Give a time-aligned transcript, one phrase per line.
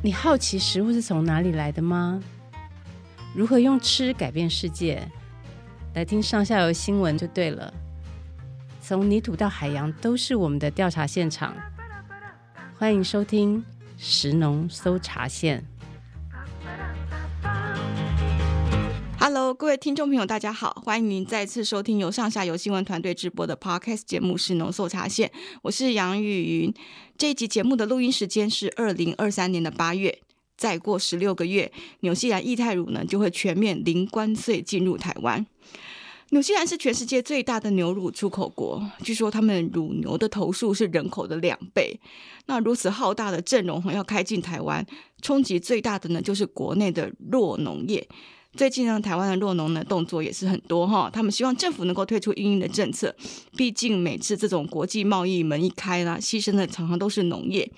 [0.00, 2.22] 你好奇食物是从哪里来的吗？
[3.34, 5.02] 如何用吃改变世界？
[5.94, 7.74] 来听上下游新闻就对了。
[8.80, 11.52] 从泥土到海洋，都是我们的调查现场。
[12.78, 13.64] 欢迎收听
[13.96, 15.64] 食农搜查线。
[19.30, 25.28] Hello，各位听众朋友，大家好，欢迎您再次收听由上下游新闻团队直播的 Podcast 节目《食农搜查线》，
[25.60, 26.74] 我是杨雨云。
[27.18, 30.18] 这一集节目的录音时间是二零二三年的八月。
[30.56, 35.46] 再过十六个月，纽西兰液态乳呢就会全面零关税进入台湾。
[36.30, 42.00] 纽西兰是全世界最大的牛乳出口国，据说他们乳牛的头数是人口的两倍。
[42.46, 44.86] 那如此浩大的阵容要开进台湾，
[45.20, 48.08] 冲击最大的呢就是国内的弱农业。
[48.58, 53.14] 最近呢，台湾的酪农呢动作也是很多哈，他们希望政府能够推出因应的政策。
[53.56, 57.70] 毕竟每次这种国际贸易门一开啦，牺牲的常常都是农业。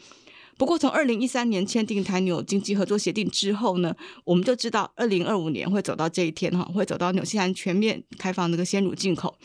[0.57, 9.37] 不过，从二零一三年签订台纽经济合作协定之后呢，我们就知道二零二五年会走到这一天哈，会走到纽西兰全面开放那个鲜乳进口。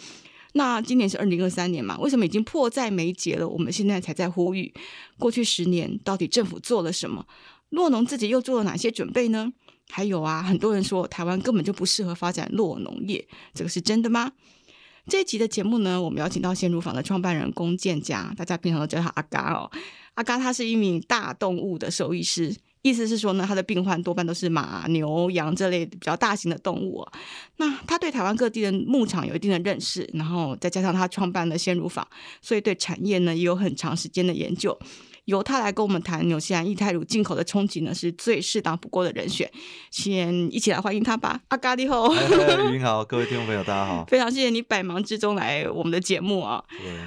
[0.54, 1.98] 那今年是二零二三年嘛？
[2.00, 3.46] 为什么已经迫在眉睫了？
[3.46, 4.74] 我们现在才在呼吁，
[5.20, 7.26] 过去十年到底政府做了什么？
[7.72, 9.52] 酪农自己又做了哪些准备呢？
[9.90, 14.32] 还有啊，很多人说台湾根本就不适合发展落农业，这个是真的吗？
[15.08, 19.70] 这一集的节目呢，我们邀请到鲜乳坊的创办人龚建家，大家平常都叫他阿嘎哦。
[20.16, 27.12] 阿嘎他是一名大动物的兽医师，意思是说呢，他的病患多半都是马、牛、羊这类比较大型的动物哦。
[27.58, 32.08] 那他对台湾各地的牧场有一定的认识，然后再加上他创办了鲜乳坊，
[32.42, 34.76] 所以对产业呢也有很长时间的研究。
[35.26, 39.52] 由他来跟我们谈纽西兰液态乳进口的冲击呢，是最适当不过的人选。
[39.92, 42.08] 先一起来欢迎他吧，阿嘎你好，
[42.72, 46.64] 您好，各位听众朋友，大家好，非常谢谢你百忙之中来我们的节目啊。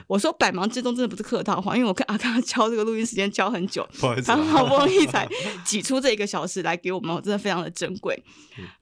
[0.07, 3.87] 我说百忙之中真的不是客套话，因为我跟阿嘎敲这个录音时间敲很久，
[4.25, 5.29] 他好不容易才
[5.65, 8.21] 挤出这一个小时来给我们，真的非常的珍贵。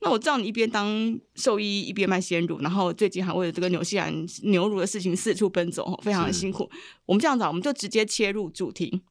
[0.01, 6.67] 那我知道你一边当兽医一边卖鲜乳，然后最近还为了这个纽西兰牛乳的事情四处奔走，非常的辛苦。
[7.05, 9.03] 我们这样子，我们就直接切入主题。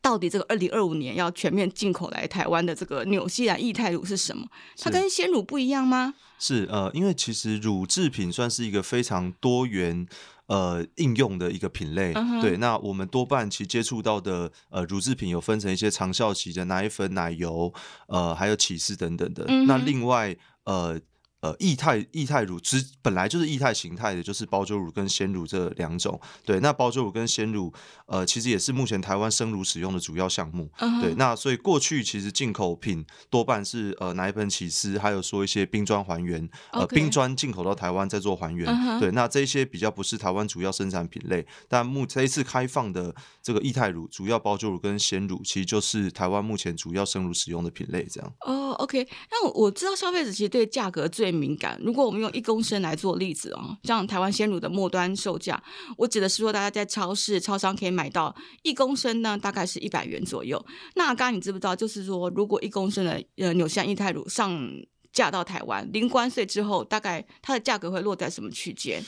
[0.00, 4.46] 到底这个二零二五年要全面进口来台湾的这个纽西兰液态乳是什么？
[4.78, 6.14] 它跟鲜乳不一样吗？
[6.38, 10.06] 是呃，因为其实乳制品算是一个非常多元
[10.46, 12.12] 呃应用的一个品类。
[12.14, 12.40] Uh huh.
[12.40, 17.72] 对，那我们多半其实接触到的呃乳制品有分成一些长效期的奶粉、奶油，
[18.08, 19.46] 呃，还有起司等等的。
[19.46, 19.66] Uh huh.
[19.66, 21.00] 那另外呃。
[21.42, 26.18] 呃，液态液态乳其实本来就是液态形态的，就是保久乳跟鲜乳这两种。
[26.44, 27.72] 对，那保久乳跟鲜乳，
[28.06, 30.70] 呃，其实也是目前台湾生乳使用的主要项目。
[30.78, 31.00] Uh huh.
[31.00, 38.72] 对，那所以过去其实进口品多半是呃奶粉起司，还有说一些冰砖还原.呃，冰砖进口到台湾再做还原。
[38.72, 39.00] Uh huh.
[39.00, 48.06] 对，那这些比较不是台湾主要生产品类，但目这一次开放的这个液态乳，主要保久乳跟鲜乳，其实就是台湾目前主要生乳使用的品类。
[48.08, 48.32] 这样。
[48.42, 51.80] 哦、oh，OK，那我知道消费者其实对价格最敏感。
[51.82, 55.62] 如果我们用一公升来做例子哦，像台湾鲜乳的末端售价，
[55.96, 60.64] 我指的是说大家在超市、超商可以买到一公升呢，大概是一百元左右。
[60.94, 64.70] 那刚刚你知不知道，就是说如果一公升的呃纽西兰液态乳上
[65.12, 69.02] 架到台湾，零关税之后，大概它的价格会落在什么区间？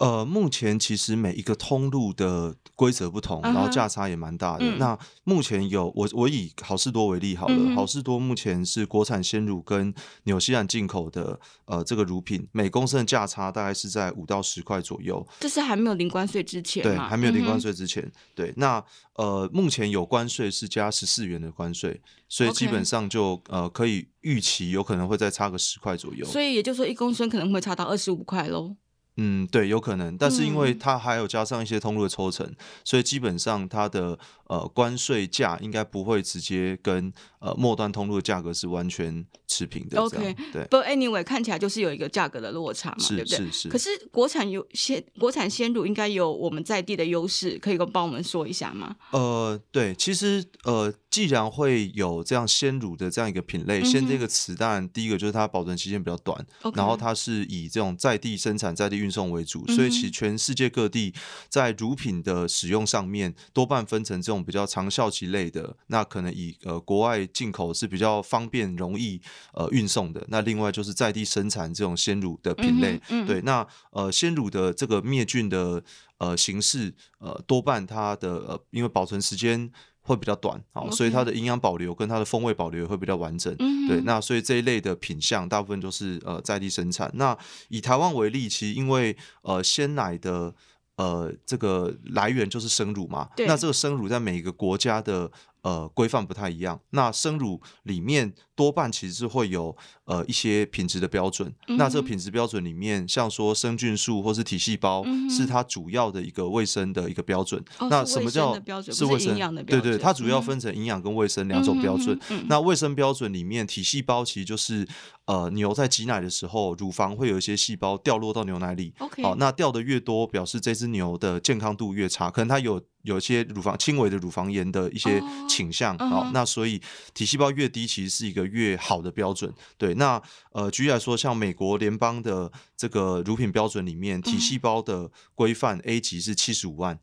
[0.00, 4.64] 呃，目前其实每一个通路的规则不同，然后价差也蛮大的。
[4.64, 4.76] Uh.
[4.78, 9.94] 那目前有我我以好事多为例好了，嗯、好事多目前是国产鲜乳跟
[10.24, 15.24] 纽西兰进口的呃这个乳品，每公升的价差大概是在五到十块左右。
[15.40, 18.54] 这是还没有零关税之前，对，还没有零关税之前，嗯、对。
[18.56, 18.82] 那
[19.16, 26.24] 呃，目前有关税是加十四元的关税，所以基本上就呃可以预期有可能会再差个十块左右。
[26.24, 28.74] 所以也就是说，一公升可能会差到二十五块喽。
[29.16, 34.18] 嗯，对，有可能，但是因为它还有加上一些通路的抽成，嗯、所以基本上它的
[34.52, 40.00] 呃关税价应该不会直接跟呃末端通路的价格是完全持平的。
[40.00, 40.62] OK，对。
[40.64, 43.38] But anyway，看起来就是有一个价格的落差嘛，对不对？
[43.38, 43.68] 是是。
[43.68, 48.96] 可是国产有鲜国产鲜乳应该有我们在地的优势，可以帮我们说一下吗？
[49.10, 59.02] 呃，对，其实呃，既然会有这样鲜乳的这样一个品类，鲜、嗯、这个词，当然第一个就是它保存期限比较短.然后它是以这种在地生产在地。
[59.02, 61.12] 运送为主，所以其实全世界各地
[61.48, 69.20] 在乳品的使用上面，多半分成这种比较长效期类的，那可能以呃国外进口是比较方便容易
[69.54, 70.24] 呃运送的。
[70.28, 75.82] 那另外就是在地生产这种鲜乳的品类，嗯嗯、对，那呃鲜乳的这个灭菌的
[76.18, 79.70] 呃形式，呃多半它的呃因为保存时间。
[80.04, 80.96] 会比较短，好，Okay.
[80.96, 83.54] 所以它的营养保留跟它的风味保留也会比较完整。
[83.60, 87.08] 嗯、对，那所以这一类的品相大部分都是呃在地生产。
[87.14, 90.52] 那以台湾为例，其实因为呃鲜奶的
[90.96, 95.30] 呃这个来源就是生乳嘛，那这个生乳在每一个国家的
[95.62, 96.80] 呃规范不太一样。
[96.90, 101.52] 那生乳里面多半其实是会有呃一些品质的标准。
[101.68, 107.64] 嗯、那这个品质标准里面，像说生菌数或是体细胞，是它主要的一个卫生的一个标准。
[107.78, 109.36] 嗯、那什么叫是卫生？
[109.64, 112.18] 对对，它主要分成营养跟卫生两种标准。
[112.46, 114.86] 那卫生标准里面，体细胞其实就是。
[115.26, 118.92] 呃，牛在挤奶的时候，乳房会有一些细胞掉落到牛奶里。
[119.22, 125.96] 好，那掉的越多，表示这只牛的健康度越差，可能它有有一些乳房轻微的乳房炎的一些倾向。
[125.98, 126.80] 好、oh, uh huh.，那所以
[127.14, 129.52] 体细胞越低，其实是一个越好的标准。
[129.76, 130.20] 对，那
[130.52, 136.98] 呃，举例来说，像美国联邦的这个乳品标准里面，体细胞的规范 A 级是七十五万。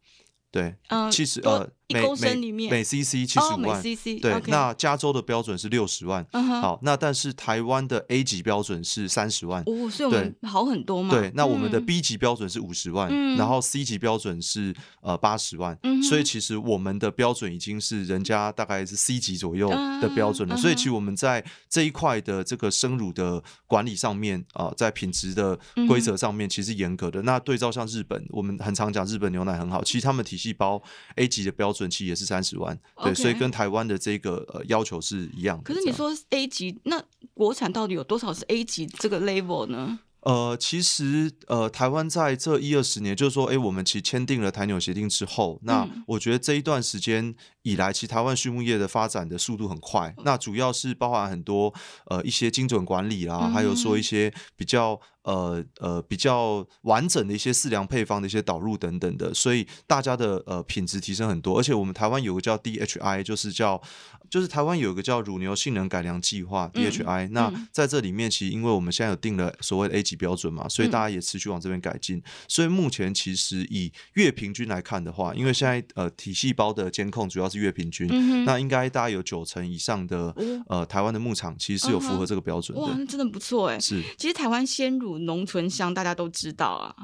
[0.52, 6.24] 对，嗯，七十呃，每每每 CC 七十五万，对，那加州的标准是六十万，
[6.62, 15.76] 好，那但是台湾的 A 级标准是三十万，哦，所以我们好很多嘛，对，那我们的 B 级标准是五十万，然后 C 级标准是呃八十万，
[16.08, 19.70] 所以其实我们的标准已经是人家大概是 C 级左右
[20.00, 25.58] 的标准了，所以其实我们在这一块的这个生乳的管理上面啊，在品质的
[25.88, 27.24] 规则上面其实严格的。
[27.24, 30.80] 那对照像日本，我们很常讲日本牛奶很好，其实他们体细胞
[31.16, 35.64] A 级的标准其实也是三十万，对，所以跟台湾的这个呃要求是一样的。
[35.64, 37.00] 可是你说 A 级，那
[37.36, 40.00] 国产到底有多少是 A 级这个 level 呢？
[40.22, 47.34] 呃，其实呃，台湾在这一二十年，就是说，哎，我们其实签订了台纽协定之后，那我觉得这一段时间
[47.64, 50.14] 以来，其实台湾畜牧业的发展的速度很快。
[50.24, 51.74] 那主要是包含很多
[52.06, 61.60] 呃一些精准管理啦，还有说一些比较呃呃比较完整的一些饲粮配方的一些导入等等的，所以大家的呃品质提升很多。
[61.60, 63.82] 而且我们台湾有个叫 DHI，就是叫。
[64.30, 72.22] 就是台湾有一个叫乳牛性能改良计划 DHI，嗯，那在这里面，其实因为我们现在有定了所谓的 A 级标准嘛，所以大家也持续往这边改进。
[72.48, 80.34] 所以目前其实以月平均来看的话，因为现在呃体细胞的监控主要是月平均，嗯、那应该大概有九成以上的
[80.68, 82.84] 呃台湾的牧场其实是有符合这个标准的。
[82.84, 83.80] 哇，那真的不错哎。
[83.80, 86.96] 是，其实台湾鲜乳浓醇香，大家都知道啊。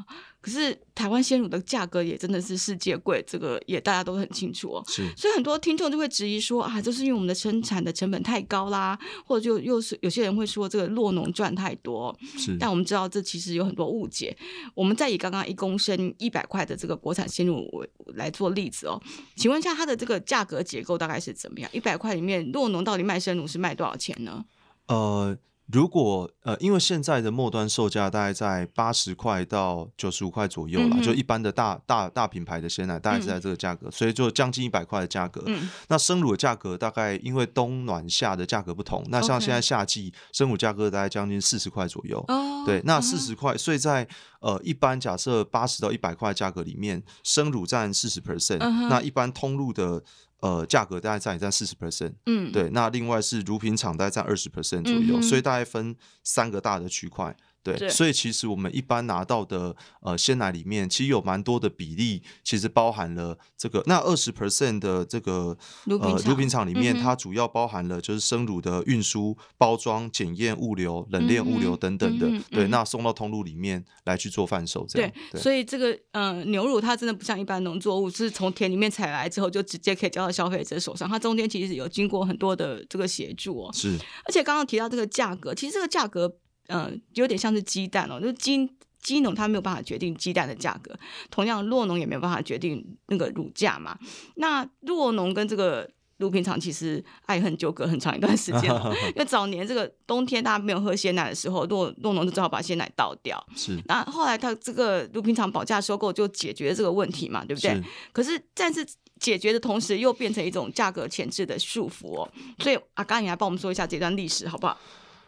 [0.46, 4.84] 可是台湾鲜乳的价格也真的是世界贵，这个也大家都很清楚哦。
[4.88, 8.96] 是，所以很多听众就会质疑说啊，就是因为我们的生产的成本太高啦，
[9.26, 12.16] 或者就又是有些人会说这个酪农赚太多。
[12.38, 14.38] 是，但我们知道这其实有很多误解。
[14.76, 17.68] 我们再以刚刚一公升一百块的这个国产鲜乳
[18.14, 19.02] 来做例子哦，
[19.36, 21.68] 请问一下它的这个价格结构大概是怎么样？
[21.74, 24.46] 一百块里面酪农到底卖生乳是卖多少钱呢？
[24.86, 25.36] 呃。
[25.72, 35.42] 如果呃，因为现在的末端售价大概在八十块到九十五块左右啦，嗯、就一般的大大大品牌的鲜奶大概是在这个价格，嗯、所以就将近一百块的价格。
[35.48, 42.24] 嗯、那生乳的价格大概因为冬暖夏的价格不同，那像现在夏季生乳价格大概将近四十块左右。
[42.28, 44.08] 哦、对，那四十块，所以在
[44.42, 50.04] 呃一般假设八十到一百块价格里面，生乳占四十 percent，那一般通路的。
[50.46, 57.36] 呃，价格大概占也占四十 percent，嗯，对，那另外是乳品厂大概占二十 percent 左右，嗯、所以大概分三个大的区块。
[57.74, 72.30] 对，所以其实我们一般拿到的呃鲜奶里面，其实有蛮多的比例，其实包含了这个那二十 percent 的这个呃乳品厂里面，嗯、它主要包含了就是生乳的运输、包装、检验、物流、冷链物流等等的。
[72.52, 75.12] 对，那送到通路里面来去做贩售这样。
[75.12, 83.74] 对，对所以这个嗯、呃、牛乳它真的不像一般农作物，是从田里面采来之后就直接可以交到消费者手上，它中间其实有经过很多的这个协助哦。
[83.74, 86.38] 是，而且刚刚提到这个价格，其实这个价格。
[86.68, 88.70] 嗯、呃，有点像是鸡蛋哦，就是鸡
[89.02, 90.98] 鸡农他没有办法决定鸡蛋的价格，
[91.30, 93.98] 同样酪农也没有办法决定那个乳价嘛。
[94.36, 98.64] 那酪农跟这个乳品厂其实爱恨纠葛很长一段时间，
[99.14, 103.46] 因为早年这个冬天大家没有喝鲜奶的时候，酪酪农就只好把鲜奶倒掉。
[103.56, 107.76] 是，那后来他这个乳品厂保价收购就解决了这个问题嘛，对不对？
[107.76, 107.84] 是。
[108.12, 108.84] 可是但是
[109.20, 112.32] 解决的同时又变成一种价格前置的束缚哦。
[112.58, 114.76] 所以阿刚，你来帮我们说一下这段历史好不好？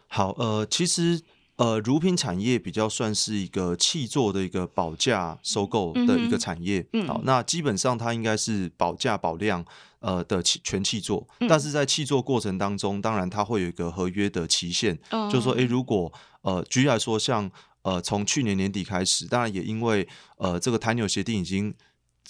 [0.08, 1.20] 好，呃，其实
[1.56, 6.86] 呃，乳品产业比较算是一个气作的一个保价收购的一个产业。
[6.92, 9.64] 嗯，好，那基本上它应该是保价保量
[10.00, 16.12] 呃的契全契作，嗯、但是在契作过程当中，当然它会有一个合约的期限，嗯、就是说，诶，如果
[16.42, 17.50] 呃，举例来说，像
[17.82, 21.74] 呃，从去年年底开始，当然也因为呃，这个台纽协定已经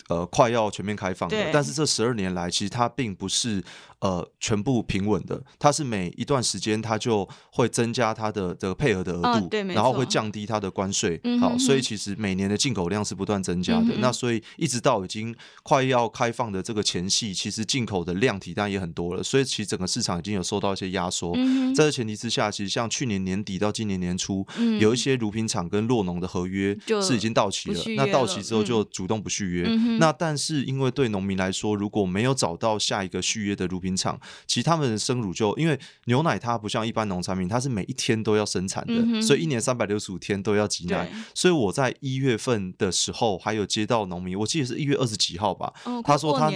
[0.08, 3.62] 呃快要全面开放了，但是这十二年来，其实它并不是。
[4.00, 13.94] 呃，全部平稳的，它是每一段时间它就会增加它的这个配额的额度，哦、对，然后会降低它的关税，嗯、哼哼好，所以其实每年的进口量是不断增加的。
[13.96, 21.32] 嗯、那所以一直到已经快要开放的这个前夕，其实进口的量体当然也很多了，所以其实整个市场已经有受到一些压缩。
[21.36, 24.98] 嗯、在这前提之下，其实像去年年底到今年年初，嗯、有一。
[24.98, 29.62] 些乳品厂跟洛农的合约是已经到期了，了那到期之后就主动不续约。
[30.00, 41.10] 那但是因为对农民来说，如果没有找到下一个续约的乳品厂，其实他们的生乳就因为牛奶它不像一般农产品，它是每一天都要生产的，嗯、所以一年三百六十五天都要挤奶。
[41.34, 46.50] 所以我在一月份的时候还有接到农民，我记得是一月二十几号吧，哦、他说他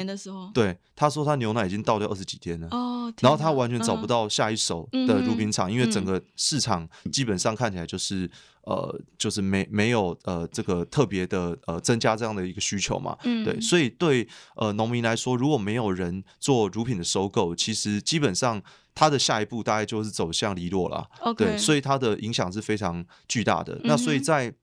[0.55, 8.31] 对他说他牛奶已经倒掉二十几天了，哦、然后他完全找不到下一手的乳品厂，嗯、因为整个市场基本上看起来就是。
[8.65, 18.63] 呃，就是没没有呃这个特别的呃增加这样的一个需求嘛，嗯、对，所以对呃农民来说，如果没有人做乳品的收购，其实基本上
[18.95, 23.75] 它的下一步大概就是走向离落了.对，所以它的影响是非常巨大的。
[23.75, 24.55] 嗯、那所以在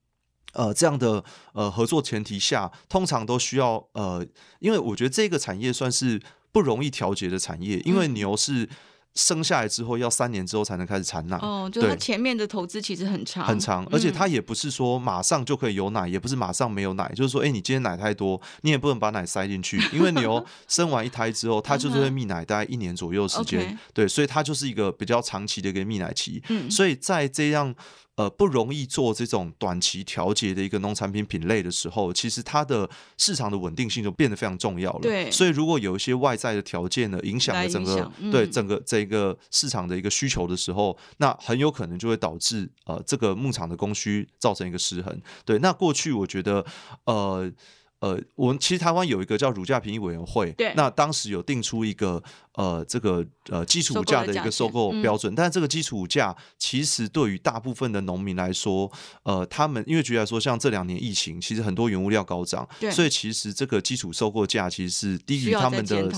[0.54, 4.26] 呃这样的呃合作前提下，通常都需要呃，
[4.60, 6.22] 因为我觉得这个产业算是
[6.54, 8.70] 不容易调节的产业，因为牛是。
[9.20, 27.76] 生下来之后要三年之后才能开始产奶哦，就它前面的投资其实很长很长，而且它也不是说马上就可以有奶，嗯、也不是马上没有奶，就是说，哎、欸，你今天奶太多，你也不能把奶塞进去，因为牛 生完一胎之后，它就是会泌奶，大概一年左右时间，嗯、对，所以它就是一个比较长期的一个泌奶期，嗯，所以在这样。
[28.20, 35.00] 呃，不容易做这种短期调节的一个农产品品类的时候，其实它的市场的稳定性就变得非常重要了。
[35.00, 45.18] 对，所以如果有一些外在的条件呢，影响了整个、嗯、对整个这个市场的一个需求的时候，那很有可能就会导致呃这个牧场的供需造成一个失衡。
[45.46, 46.66] 对，那过去我觉得
[47.06, 47.50] 呃。
[48.00, 58.90] 呃，我们其实台湾有一个叫乳价评议委员会，对，那当时有定出一个呃这个呃基础价的一个收购标准，但是这个基础价其实对于大部分的农民来说，
[59.24, 66.10] 呃，他们因为举例来说，像这两年疫情，其实很多原物料高涨，对，所以其实这个基础收购价其实是低于他们的，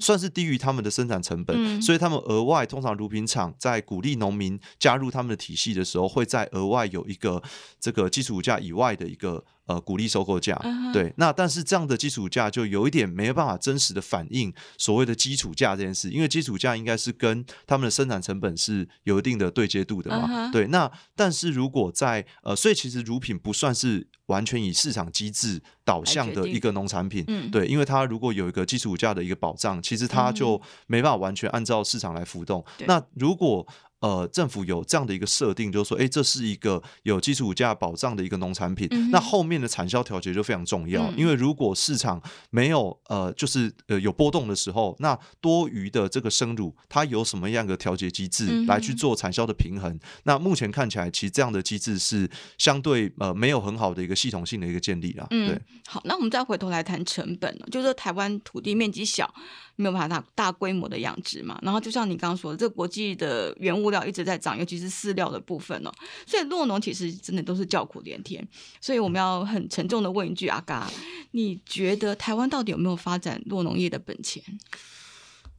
[0.00, 7.42] 算是低于他们的生产成本，嗯、所以他们额外通常乳品厂在鼓励农民加入他们的体系的时候，会在额外有一个
[7.78, 9.44] 这个基础价以外的一个。
[9.68, 10.92] 呃，鼓励收购价，uh huh.
[10.94, 20.52] 对，那但是这样的基础价就有一点没有办法真实的反映所谓的基础价这件事，因为基础价应该是跟他们的生产成本是有一定的对接度的嘛，uh huh.
[20.52, 32.64] 对，那但是如果在呃，所以其实乳品不算是完全以市场机制导向的一个农产品，嗯、对，因为它如果有一个基础价的一个保障，其实它就没办法完全按照市场来浮动。
[32.78, 33.66] 嗯、那如果
[34.00, 41.10] 呃，政府有这样的一个设定，就是说，哎，这是一个有基础价保障的一个农产品，嗯、那后面的产销调节就非常重要。
[41.10, 49.92] 嗯、因为如果市场没有呃，就是呃有波动的时候，那多余的这个生乳，它有什么样的调节机制来去做产销的平衡？
[49.92, 55.26] 嗯、那目前看起来，其实这样的机制是相对呃没有很好的一个系统性的一个建立啦。
[55.30, 59.32] 嗯、对，好，那我们再回头来谈成本了，就是台湾土地面积小。
[59.80, 65.92] 没有办法大大规模的养殖嘛，然后就像你刚刚说的，这个国际的原物料一直在涨，尤其是饲料的部分哦，
[66.26, 68.46] 所以落农其实真的都是叫苦连天。
[68.80, 70.90] 所以我们要很沉重的问一句：阿嘎，
[71.32, 74.42] 你觉得台湾到底有没有发展落农业的本钱？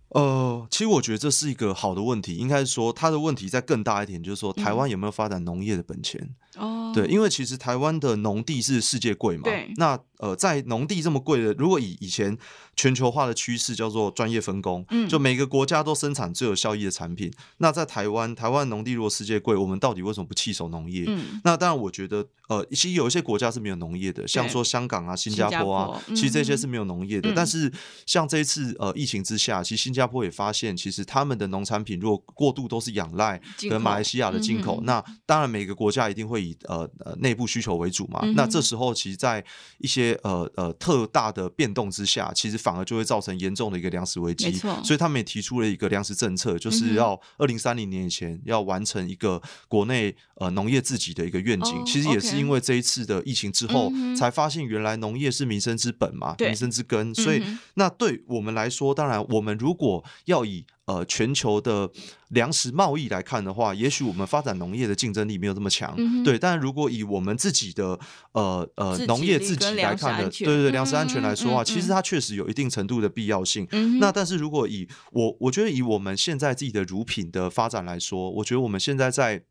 [0.09, 6.35] 呃，其实我觉得这是一个好的问题，应该是说它的问题再更大一点，就是说台湾有没有发展农业的本钱？
[6.59, 9.99] 哦、嗯，对，因为其实台湾的农地是世界贵嘛，对，那。
[10.19, 12.37] 呃，在农地这么贵的，如果以以前
[12.75, 17.31] 全球化的趋势叫做专业分工，嗯，就每个国家都生产最有效益的产品。
[17.59, 21.05] 那在台湾，台湾农地如果世界贵，我们到底为什么不弃守农业？
[21.07, 27.31] 嗯，那当然，我觉得，呃，其实有一些国家是没有农业的，像说香港啊、新加坡啊，坡其实这些是没有农业的。
[27.31, 27.71] 嗯、但是
[28.05, 38.19] 像这一次呃疫情之下，其实新加坡也发现，其实他们的农产品如果过度都是仰赖跟马来西亚的进口，口嗯、那当然每个国家一定会以呃呃内部需求为主嘛。
[38.23, 39.43] 嗯、那这时候，其实，在
[39.79, 44.51] 一些呃呃，特大的变动之下，其实反而就会造成严重的一个粮食危机。
[44.83, 51.75] 所以他们也提出了一个粮食政策，就是要二零三零年以前要完成一个国内呃农业自给的一个愿景。
[51.75, 57.13] 哦、其实也是因为这一次的疫情之后，嗯、才发现原来农业是民生之本嘛，民生之根。
[57.15, 61.87] 所以，嗯、那对我们来说，当然我们如果要以呃，全球的
[62.29, 66.39] 粮食贸易来看的话，也许我们发展农业的竞争力没有这么强，嗯、对。
[66.39, 67.99] 但如果以我们自己的
[68.31, 73.67] 呃呃农业自己来看的，对对对，粮食安全来说的话，嗯、其实它确实有一定程度的必要性。
[73.71, 79.43] 嗯、那但是如果以我我觉得以我们现在自己的乳品的发展来说，我觉得我们现在在。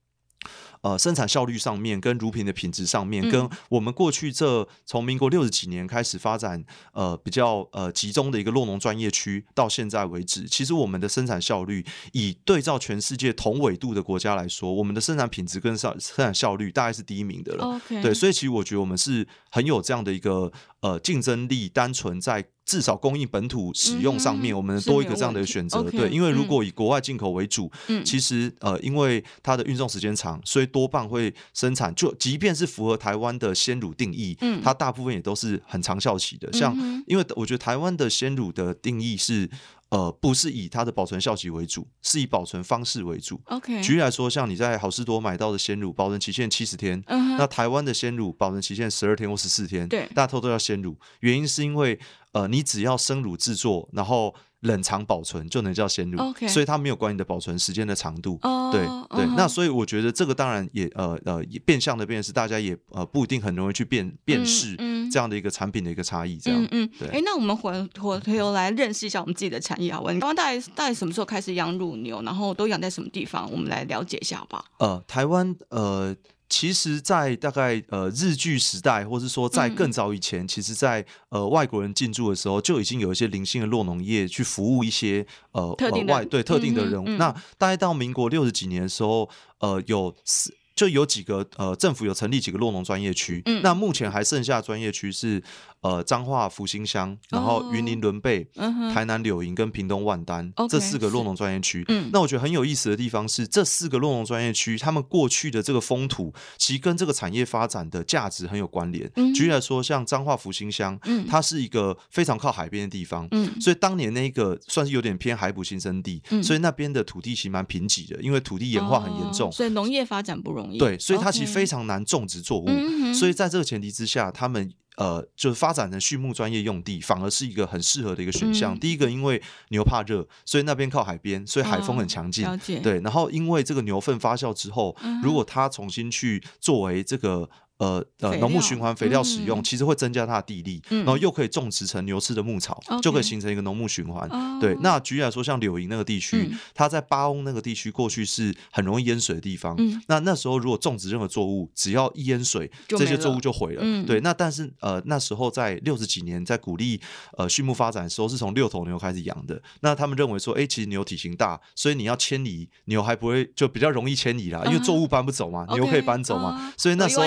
[0.83, 17.81] 呃，生产效率上面，跟乳品的品质上面，跟我们过去这从民国六十几年开始发展，呃，比较呃集中的一个洛农专业区，到现在为止，其实我们的生产效率，以对照全世界同纬度的国家来说，我们的生产品质跟生生产效率大概是第一名的了。
[17.89, 22.45] 对，所以其实我觉得我们是很有这样的一个呃竞争力，单纯在。
[22.69, 25.83] 至少供应本土使用上面，我们多一个这样的选择。
[25.85, 27.73] 对，因为如果以国外进口为主，
[28.05, 36.53] 其实呃，因为它的运送时间长，所以多半会生产，就即便是符合台湾的鲜乳定义，它大部分也都是很长效期的。
[36.53, 39.49] 像因为我觉得台湾的鲜乳的定义是。
[39.91, 43.41] 呃，不是以它的保存效期为主，是以保存方式为主。
[43.47, 51.99] OK，举例来说，像你在好事多买到的鲜乳，保存期限七十天，那台湾的鲜乳保存期限十二天或十四天，对，大家都叫鲜乳，原因是因为
[52.33, 54.35] 呃，你只要生乳制作，然后。
[54.63, 56.49] 冷藏保存就能叫鲜乳，Okay.
[56.49, 58.41] 所以它没有关你的保存时间的长度。
[58.43, 59.35] Oh, 对对，uh huh.
[59.37, 64.77] 那所以我觉得这个当然也呃呃也变相的变是大家也呃不一定很容易去辨辨识
[65.13, 66.37] 这样的一个产品的一个差异。
[66.39, 67.09] 这样嗯，嗯对。
[67.11, 70.11] 哎，那我们回回头来认识一下我们自己的产业好不？
[70.11, 72.21] 你刚刚大概大概什么时候开始养乳牛？
[72.23, 73.49] 然后都养在什么地方？
[73.53, 74.65] 我们来了解一下好不好？
[74.79, 76.17] 呃，台湾呃。
[76.49, 87.07] 其实，在大概呃日据时代，或是说在更早以前，嗯、其实在，在呃外国人进驻的时候，就已经有一些零星的落农业去服务一些呃特定外对特定的人物。
[87.07, 89.29] 嗯嗯、那大概到民国六十几年的时候，
[89.59, 90.55] 呃有四。
[90.79, 95.43] 就有几个呃，政府有成立几个落农专业区，嗯、那目前还剩下专业区是
[95.81, 101.85] 呃彰化福兴乡，然后云林仑背、哦、台南柳营跟屏东万丹、嗯、这四个洛农专业区。
[101.89, 109.11] 嗯、那我觉得很有意思的地方是，这四个洛农专业区，他们过去的这个风土，其实跟这个产业发展的价值很有关联。
[109.17, 120.79] 嗯、举例来说，像彰化福兴乡，嗯、它是一个非常靠海边的地方，嗯、所以当年那个算是有点偏海捕新生地，嗯、所以那边的土地其实蛮贫瘠的，因为土地盐化很严重，哦、所以农业发展不容易。
[120.79, 122.67] 对，所以它其实非常难种植作物.
[123.15, 128.75] 所以在这个前提之下，他们呃，就是发展成畜牧专业用地，反而是一个很适合的一个选项。
[128.75, 129.41] 嗯、第一个，因为
[129.71, 132.47] 牛怕热，所以那边靠海边，所以海风很强劲。
[132.47, 137.49] 哦、对，然后因为这个牛粪发酵之后，嗯、如果它重新去作为这个。
[137.79, 144.29] 呃呃，农牧循环肥料使用，其实会增加它的地力，然后又可以种植成牛吃的牧草，就可以形成一个农牧循环。
[144.61, 149.77] 对，那举例来说，像柳营那个地区，它在巴翁那个地区过去是很容易淹水的地方。
[150.09, 153.83] 那那时候如果种植任何作物，只要一淹水，这些作物就毁了。
[154.05, 157.01] 对，那但是呃那时候在六十几年在鼓励
[157.37, 159.61] 呃畜牧发展的时候，是从六头牛开始养的。
[159.83, 166.73] 那他们认为说，哎，其实牛体型大，所以你要迁移牛还不会就比较容易迁移啦，因为作物搬不走嘛，牛可以搬走嘛。
[166.77, 167.27] 所以那时候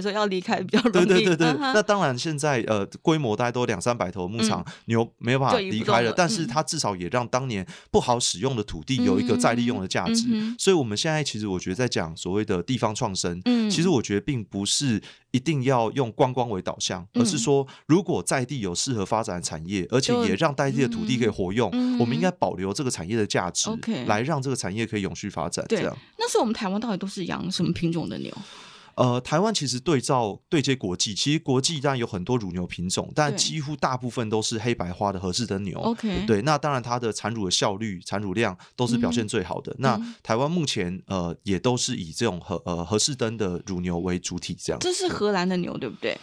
[0.00, 1.06] 所以要离开比较容易。
[1.06, 10.24] 对对对对，那当然现在呃规模大概都两三百头牧场，牛没有办法离开了，但是它至少也让当年不好使用的土地有一个再利用的价值。
[10.58, 15.02] 所以我们现在其实我觉得在讲所谓的地方创生，其实我觉得并不是
[15.32, 23.70] 一定要用观光为导向，而是说如果在地有适合发展的产业，而且也让在地的土地可以活用，我们应该保留这个产业的价值，
[24.06, 25.64] 来让这个产业可以永续发展。
[25.68, 25.96] 这样。
[26.18, 28.32] 那时候我们台湾到底都是养什么品种的牛？
[28.96, 35.78] 呃，台湾其实对照对接国际，其实国际当然有很多乳牛品种，但几乎大部分都是黑白花的荷氏登牛。
[35.80, 39.72] OK，对，那当然它的产乳的效率、产乳量都是表现最好的。
[39.72, 44.78] 嗯、那台湾目前呃也都是以这种荷呃荷氏登的乳牛为主体，这样。
[44.80, 46.18] 这是荷兰的牛，对不对？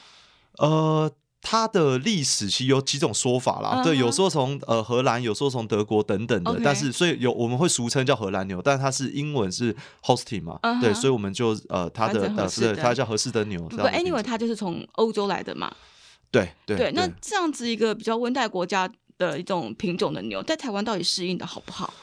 [0.57, 1.11] 呃。
[1.41, 3.83] 它的历史其实有几种说法啦，uh huh.
[3.83, 10.81] 对，有时候从呃荷兰，有时候从德国等等的.但是所以有我们会俗称叫荷兰牛，但它是英文是 Holstein 嘛，uh huh.
[10.81, 13.61] 对，所以我们就呃它的呃是它叫荷士登牛。
[13.69, 15.73] 不，anyway，它就是从欧洲来的嘛。
[16.31, 21.93] 对对对，那这样子一个比较温带国家的一种品种的牛，在台湾到底适应的好不好？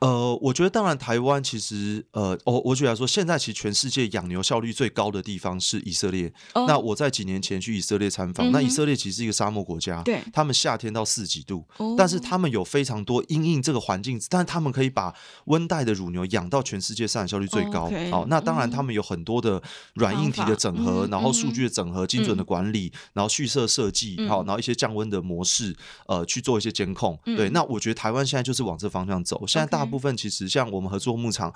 [0.00, 6.32] 呃，我觉得当然，台湾其实呃，我我举例来说，现在其实全世界养牛效率最高的地方是以色列。
[6.54, 17.84] 哦、那我在几年前去以色列参访，嗯、那以色列其实是一个沙漠国家，对，他们夏天到四十几度，哦、但是他们有非常多因应这个环境，但是他们可以把温带的乳牛养到全世界生产效率最高。
[17.84, 19.62] 哦 okay、好，那当然他们有很多的
[19.96, 27.18] 软硬体的整合，嗯、然后数据的整合，嗯、精准的管理，然后蓄舍设计，好、嗯，然后一些降温的模式，呃，去做一些监控。
[27.26, 29.89] 嗯、对，那我觉得台湾现在就是往这方向走，现在大。
[29.90, 31.52] 部分其实像我们合作牧场，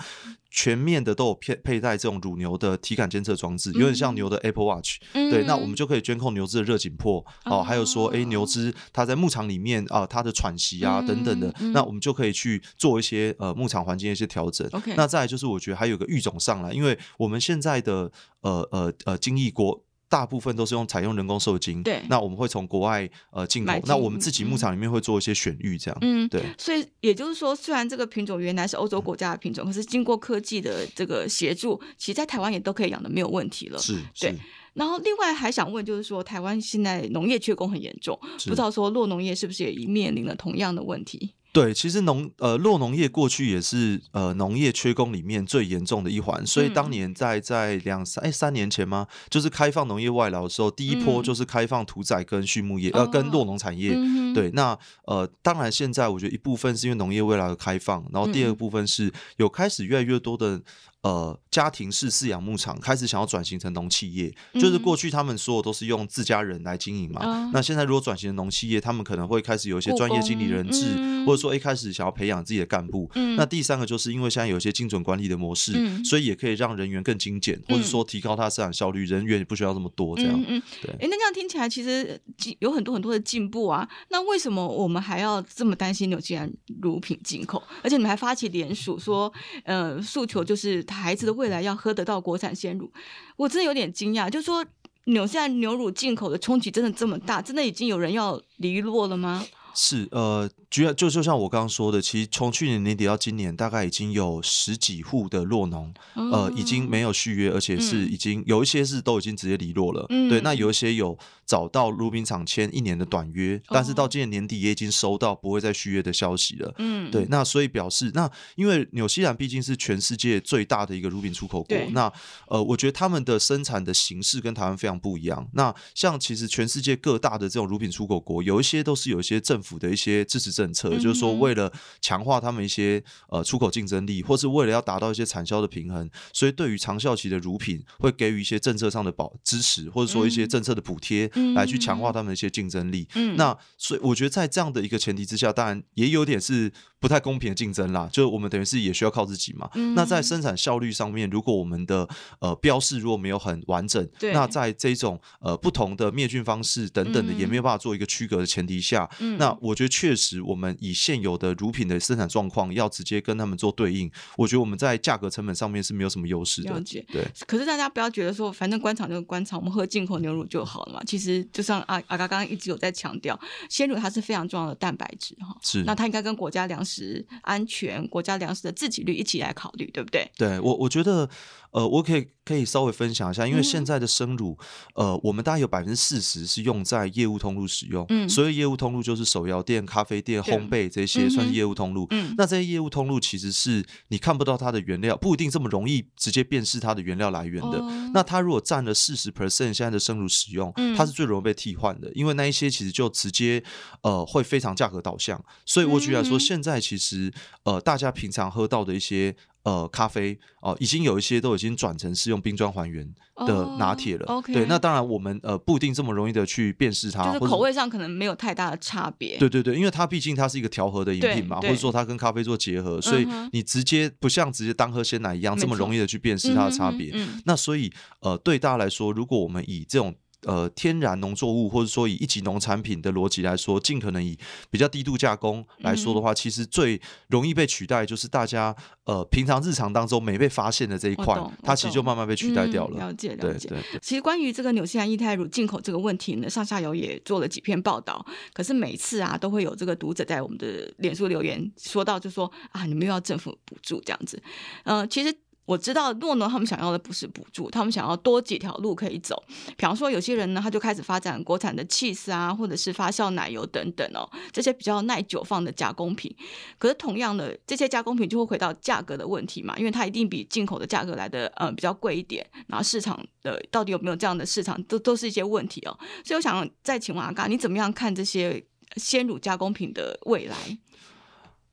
[0.50, 4.98] 全面的都有配佩戴这种乳牛的体感监测装置，有点像牛的 Apple Watch。
[5.12, 14.68] 对，那我们就可以监控牛只的热紧迫哦，还有说，哎，牛只它在牧场里面啊，它的喘息啊等等的，那我们就可以去做一些呃牧场环境的一些调整。
[14.96, 19.84] 那再来就是，我觉得还有个育种上来，因为我们现在的呃呃呃精益国。
[20.14, 22.00] 大部分都是用采用人工受精，对。
[22.08, 26.40] 那我们会从国外呃进口，那我们自己牧场里面会做一些选育，这样，嗯，对。
[26.56, 33.78] 所以也就是说，虽然这个品种原来是欧洲国家的品种，嗯、可是经过科技的这个协助，其实在台湾也都可以养的没有问题了。
[33.80, 34.32] 是，对。
[34.74, 41.34] 然后另外还想问，就是说台湾现在农业缺工很严重，不知道说洛农业是不是也面临了同样的问题？
[41.54, 49.06] 对，其实农呃落农业过去也是呃农业缺工里面最严重的一环，所以当年在在两三哎三年前吗？
[49.30, 53.94] 就是开放农业外劳的时候，第一波就是开放屠宰跟畜牧业，呃跟落农产业。
[54.34, 60.60] 对，那呃，当然现在我觉得一部分是因为农业未来的开放，然后第二个部分是有开始越来越多的。
[61.04, 67.50] 呃，家庭式饲养牧场开始想要转型成农企业，嗯，就是过去他们所有都是用自家人来经营嘛，嗯。
[67.52, 73.36] 那现在如果转型成农企业，他们可能会开始有一些专业经理人制，嗯，或者说一开始想要培养自己的干部，嗯。
[73.36, 80.32] 那第三个就是因为现在有一些精准管理的模式，嗯，所以也可以让人员更精简，嗯，或者说提高他生产效率，人员也不需要这么多这样。
[80.48, 80.90] 嗯，嗯对。
[80.92, 82.18] 哎，那这样听起来其实
[82.60, 83.86] 有很多很多的进步啊。
[84.08, 87.62] 那为什么我们还要这么担心纽西兰乳品进口？
[87.82, 89.30] 而且你们还发起联署说，
[89.64, 91.74] 呃，诉求就是孩子的未来要。
[91.74, 92.90] 喝得到国产鲜乳，
[93.36, 94.30] 我真的有点惊讶。
[94.30, 94.64] 就说，
[95.04, 97.42] 纽现在牛乳进口的冲击真的这么大？
[97.42, 99.44] 真的已经有人要离落了吗？
[99.74, 110.06] 是呃，就就就像我刚刚说的，其实从去年年底到今年，大概已经有十几户的落农，呃，已经没有续约，而且是已经有一些是都已经直接离落了。
[110.10, 116.72] 嗯、对，那有一些有找到乳品厂签一年的短约，但是到今年年底也已经收到不会再续约的消息了。
[116.78, 122.12] 嗯，对，那所以表示，那因为纽西兰毕竟是全世界最大的一个乳品出口国，那
[122.48, 125.48] 呃，我觉得他们的生产的形式跟台湾非常不一样。
[125.52, 143.08] 那像其实全世界各大的这种乳品出口国，有一些都是有一些政府的一些支持政策，嗯、就是说为了强化他们一些呃出口竞争力，或是为了要达到一些产销的平衡，所以对于长效期的乳品会给予一些政策上的保支持，或者说一些政策的补贴，来去强化他们的一些竞争力。
[143.14, 146.70] 嗯、那所以我觉得在这样的一个前提之下，当然也有点是
[147.04, 148.08] 不太公平的竞争啦。
[148.10, 149.70] 就我们等于是也需要靠自己嘛。
[149.74, 152.08] 嗯、那在生产效率上面，如果我们的
[152.40, 159.94] 呃标示如果没有很完整，那在这种呃不同的灭菌方式等等的也没有办法做一个区隔的前提下，嗯、那我觉得。
[159.94, 166.82] 确实，我们以现有的乳品的生产状况，要直接跟他们做对应，我觉得我们在价格成本上面是没有什么优势的。
[167.12, 167.24] 对。
[167.46, 171.02] 可是大家不要觉得说，反正官场就是官场，我们喝进口牛乳就好了嘛。
[171.06, 173.38] 其实，就像阿阿嘎刚刚一直有在强调，
[173.68, 175.56] 鲜乳它是非常重要的蛋白质哈。
[175.62, 175.84] 是。
[175.84, 180.30] 那它应该跟国家粮食食安全、国家粮食的自给率一起来考虑，对不对？
[180.36, 181.28] 对我，我觉得。
[181.74, 184.56] 呃，我可以可以稍微分享一下，因为现在的生乳，
[184.94, 188.06] 嗯、呃，我们大概有百分之四十是用在业务通路使用。
[188.10, 192.06] 嗯，所以业务通路就是手摇店、咖啡店、烘焙这些算是业务通路。
[192.10, 197.80] 嗯，那这些业务通路其实是你看不到它的原料，不一定这么容易直接辨识它的原料来源的。
[197.80, 203.60] 哦、那它如果占了四十 percent 现在的生乳使用，它是最容易被替换的，因为那一些其实就直接
[204.02, 205.44] 呃会非常价格导向。
[205.66, 207.32] 所以我举例来说，现在其实
[207.64, 209.34] 呃大家平常喝到的一些。
[209.64, 213.06] 呃，咖啡哦、呃，已经有一些都已经转成是用冰砖还原
[213.46, 214.26] 的拿铁了。
[214.26, 214.44] Oh.
[214.44, 219.38] 对，那当然我们呃不一定这么容易的去辨识它，就是口味上可能没有太大的差别。
[219.38, 227.10] 对对对，因为它毕竟它是一个调和的饮品嘛，或者说它跟咖啡做结合，所以你直接不像直接单喝鲜奶一样这么容易的去辨识它的差别。
[227.14, 230.14] 嗯嗯、那所以呃，对大家来说，如果我们以这种。
[230.46, 234.38] 呃，天然农作物或者说以一级农产品的逻辑来说，尽可能以
[234.70, 242.96] 比较低度加工来说的话，嗯、其实最容易被取代就是大家呃平常日常当中没被发现的这一块，它其实就慢慢被取代掉了。
[242.98, 243.70] 嗯、了解了解。
[244.02, 248.24] 其实关于这个纽西兰液态乳进口这个问题呢，上下游也做了几篇报道。
[248.52, 254.42] 可是每次啊，都会有这个读者在我们的脸书留言说到，就说啊，你们又要政府补助这样子。
[254.84, 255.34] 嗯、呃，其实。
[255.66, 259.42] 我知道诺诺他们想要的不是补助，他们想要多几条路可以走。
[259.76, 266.34] 比方说，有些人呢，他就开始发展国产的 cheese 啊，或者是发酵奶油等等哦，这些比较耐久放的加工品。
[266.76, 272.46] 可是同样的，这些加工品就会回到价格的问题嘛，因为它一定比进口的价格来的呃比较贵一点。
[272.66, 275.98] 然后市场的到底有没有这样的市场，都都是一些问题哦。
[276.24, 278.62] 所以我想再请问阿嘎，你怎么样看这些
[278.96, 280.56] 鲜乳加工品的未来？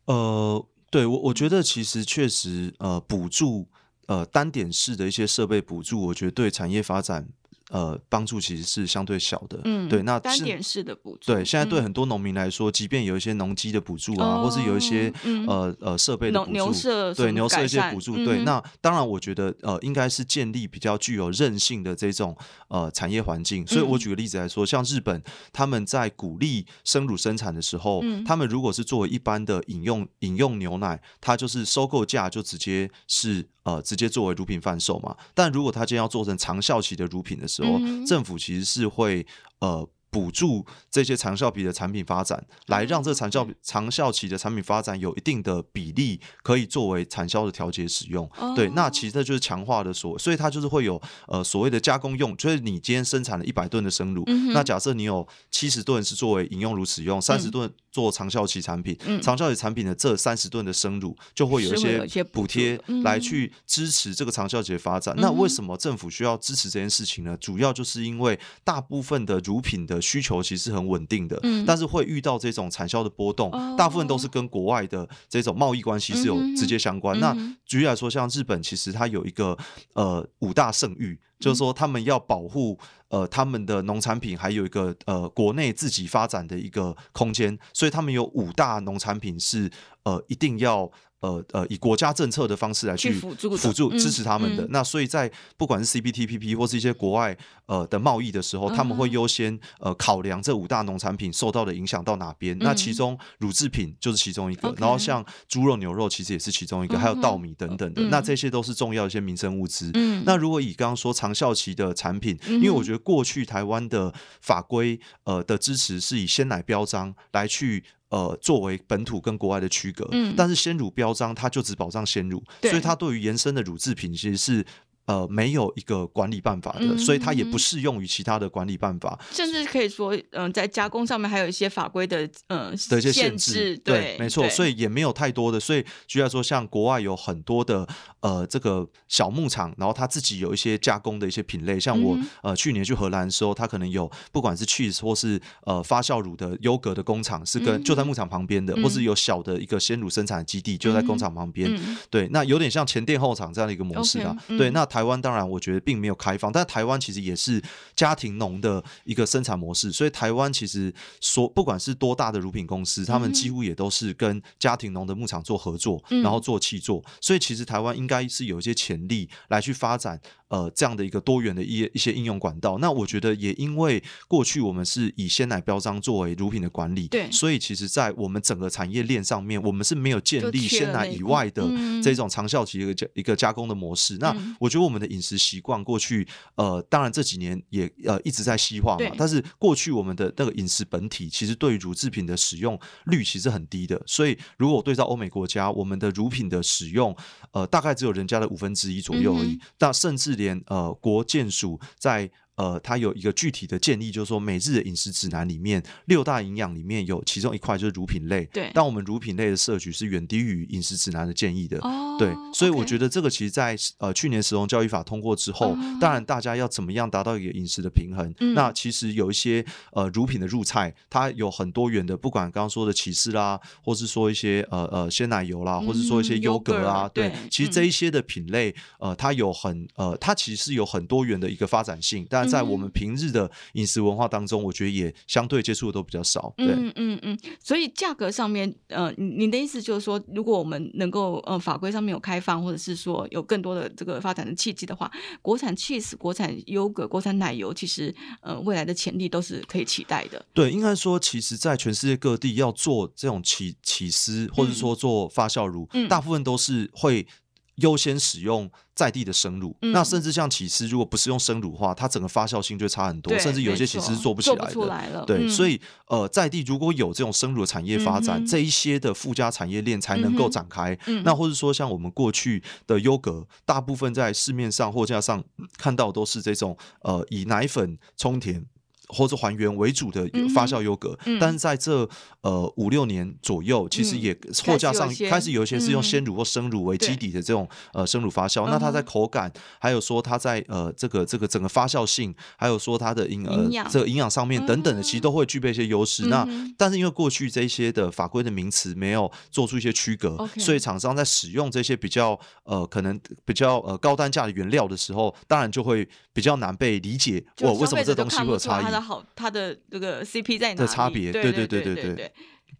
[0.05, 3.67] 呃，对我我觉得其实确实呃补助。
[4.11, 7.29] 呃，单点式的一些设备补助，我觉得对产业发展。
[7.71, 22.35] 呃，帮助其实是相对小的，嗯，对，那单点式的补助，对，现在对很多农民来说，嗯、即便有一些农机的补助啊，哦、或是有一些、嗯、呃呃设备的补助，牛舍对牛舍一些补助，对，嗯、那当然我觉得呃应该是建立比较具有韧性的这种
[22.67, 33.47] 呃产业环境，所以我举个例子来说，像日本他们在鼓励生乳生产的时候，嗯、他们如果是作为一般的饮用饮用牛奶，它就是收购价就直接是。
[33.63, 39.25] 呃，直接作为乳品贩售嘛，但如果他今天要做成长效期的乳品的时候，嗯、政府其实是会
[39.59, 39.87] 呃。
[40.11, 48.29] 补助这些长效比的产品发展，来让这长效长效期的产品发展有一定的比例可以作为产销的调节使用。
[48.37, 48.53] Oh.
[48.53, 65.15] 对，那其实这就是强化的所，所以它就是会有呃所谓的加工用，就是你今天生产了一百吨的生乳，嗯、那假设你有七十吨是作为饮用乳使用，三十吨做长效期产品，嗯、长效期产品的这三十吨的生乳就会有一些补贴来去支持这个长效期的发展。
[65.15, 67.37] 嗯、那为什么政府需要支持这件事情呢？
[67.37, 77.15] 主要就是因为大部分的乳品的的需求其实是很稳定的，嗯，但是会遇到这种产销的波动，哦，大部分都是跟国外的这种贸易关系是有直接相关。
[77.17, 79.55] 嗯、那举例来说，像日本其实它有一个
[79.93, 82.77] 呃五大圣域，就是说他们要保护
[83.09, 89.69] 呃他们的农产品，还有一个呃国内自己发展的一个空间，所以他们有五大农产品是
[90.03, 90.91] 呃一定要。
[91.21, 94.65] 呃呃，以国家政策的方式来去辅助辅助支持他们的。
[94.69, 102.57] 那所以在不管是 CPTPP 或是一些国外呃的贸易的时候，他们会优先呃考量这五大农产品受到的影响到哪边。
[102.57, 108.01] 嗯、那其中乳制品就是其中一个，嗯、然后像猪肉、牛肉其实也是其中一个，嗯、还有稻米等等的。
[108.01, 109.91] 嗯、那这些都是重要一些民生物资。
[109.93, 117.83] 嗯、那如果以刚刚说长效期的产品，嗯、因为我觉得过去台湾的法规呃的支持是以鲜奶标章来去。
[118.11, 124.65] 呃，作为本土跟国外的区隔，嗯，但是鲜乳标章它就只保障鲜乳，所以它对于延伸的乳制品其实是。
[125.05, 129.19] 呃，没有一个管理办法的，嗯、所以它也不适用于其他的管理办法。
[129.31, 133.77] 甚至可以说，嗯、呃，在加工上面还有一些法规的，嗯、呃，的一些限制。
[133.77, 134.47] 对，对没错。
[134.49, 135.59] 所以也没有太多的。
[135.59, 137.87] 所以举例来说，像国外有很多的
[138.19, 141.79] 呃，这个小牧场，然后他自己有一些加工的一些品类。
[141.79, 151.73] 像我、嗯、呃去年去荷兰的时候，他可能有不管是 cheese 或是呃发酵乳的优格的工厂，是跟、嗯、就在牧场旁边的，嗯、或是有小的一个鲜乳生产基地就在工厂旁边。
[151.73, 154.35] 嗯、对，那有点像前店后厂这样的一个模式啊。
[154.47, 155.81] Okay, 对，那台湾当然我觉得。
[155.83, 157.59] 并没有开放，但台湾其实也是
[157.95, 170.21] 家庭农的一个生产模式，所以台湾其实说不管是多大的乳品公司，他们几乎也都是跟家庭农的牧场做合作，然后做气作，所以其实台湾应该是有一些潜力来去发展。
[170.51, 181.65] 呃，这样的一个多元的一一些应用管道，那我觉得也因为过去我们是以鲜奶标章作为乳品的管理，对，所以其实，在我们整个产业链上面，我们是没有建立鲜奶以外的
[182.03, 184.15] 这种长效期的一个加一个加工的模式。
[184.15, 197.15] 嗯、那我觉得我们的饮食习惯过去，呃，当然这几年也呃一直在西化嘛，但是过去我们的那个饮食本体其实对于乳制品的使用率其实很低的，所以如果对照欧美国家，我们的乳品的使用，
[197.53, 199.93] 呃，大概只有人家的五分之一左右而已，那、嗯、哼。
[199.93, 200.40] 甚至。
[200.41, 202.29] 连呃，国建署在。
[202.55, 208.45] 呃，它有一个具体的建议，就是说每日的饮食指南里面六大营养里面有其中一块就是乳品类。
[208.53, 208.69] 对。
[208.73, 211.79] 但我们乳品类的摄取是远低于饮食指南的建议的。
[211.79, 212.17] 哦。
[212.19, 212.31] 对。
[212.53, 218.31] 所以我觉得这个其实在，在呃去年食农教育法通过之后，哦、当然大家要怎么样达到一个饮食的平衡？
[218.39, 232.40] 嗯、那其实有一些呃乳品的入菜，它有很多元的，不管刚刚说的起司啦，或是说一些呃呃鲜奶油啦，或是说一些优格啊，嗯、对，对其实这一些的品类，呃，它有很呃，它其实是有很多元的一个发展性，但。
[232.45, 236.53] 在我们平日的饮食文化当中，我觉得也相对接触的都比较少。
[236.57, 250.45] 对，嗯嗯嗯，所以价格上面，呃，您的意思就是说，如果我们能够呃法规上面有开放，或者是说有更多的这个发展的契机的话，国产 cheese、国产优格、国产奶油，其实呃未来的潜力都是可以期待的。
[250.53, 257.27] 对，应该说，其实，在全世界各地要做这种起起司，或者说做发酵乳，嗯、大部分都是会。
[257.75, 265.25] 优先使用在地的生乳，嗯、那甚至像起司，如果不是用生乳的话，它整个发酵性就差很多，甚至有些起司是做不起来的。
[265.25, 270.97] 对，嗯、所以呃，在地如果有这种生乳的产业发展，嗯、这一些的附加产业链才能够展开。
[271.07, 275.43] 嗯、那或者说，像我们过去的优格，大部分在市面上货架上
[275.77, 278.65] 看到都是这种呃，以奶粉充填。
[279.11, 282.07] 或者还原为主的发酵优格，但是在这
[282.41, 296.25] 呃五六年左右，其实也货架上开始有一些是用鲜乳或生乳为基底的这种、嗯、呃生乳发酵，那它在口感，还有说它在呃这个这个整个发酵性，还有说它的营呃这个营养上面等等的，其实都会具备一些优势。
[296.27, 296.47] 嗯、那
[296.77, 307.43] 但是因为过去这些的法规的名词没有做出一些区隔，嗯、所以厂商在使用这些比较呃可能比较呃高单价的原料的时候，当然就会比较难被理解。
[307.59, 309.00] 我为什么这东西会有差异？
[309.01, 310.79] 好，它的这个 CP 在哪里？
[310.79, 312.25] 的差别，对对对对对对，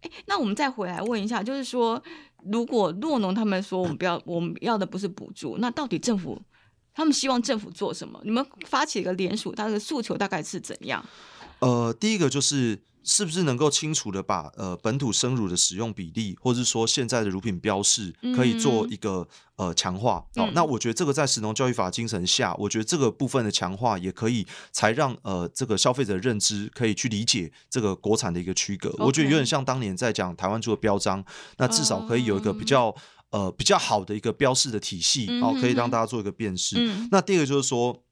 [0.02, 2.02] 哎，那我们再回来问一下，就是说，
[2.44, 6.40] 如果诺农他们说我们不要，我们要的不是补助，那到底政府
[6.94, 8.20] 他们希望政府做什么？
[8.24, 11.04] 你们发起一个联署，他的诉求大概是怎样？
[11.58, 12.78] 呃，第一个就是。
[13.04, 20.24] 是不是能够清楚的把呃本土生乳的使用比例，或者是说现在的乳品标示，可以做一个、嗯、呃强化？
[20.36, 28.94] 哦，嗯、那我觉得这个在食农教育法精神下，我觉得这个部分的强化也可以才让呃这个消费者认知可以去理解这个国产的一个区隔。
[28.98, 31.24] 我觉得有点像当年在讲台湾做的标章，
[31.58, 32.94] 那至少可以有一个比较、
[33.30, 36.76] 嗯、呃比较好的一个标示的体系，哦，可以让大家做一个辨识。
[36.78, 38.02] 嗯、那第二个就是说。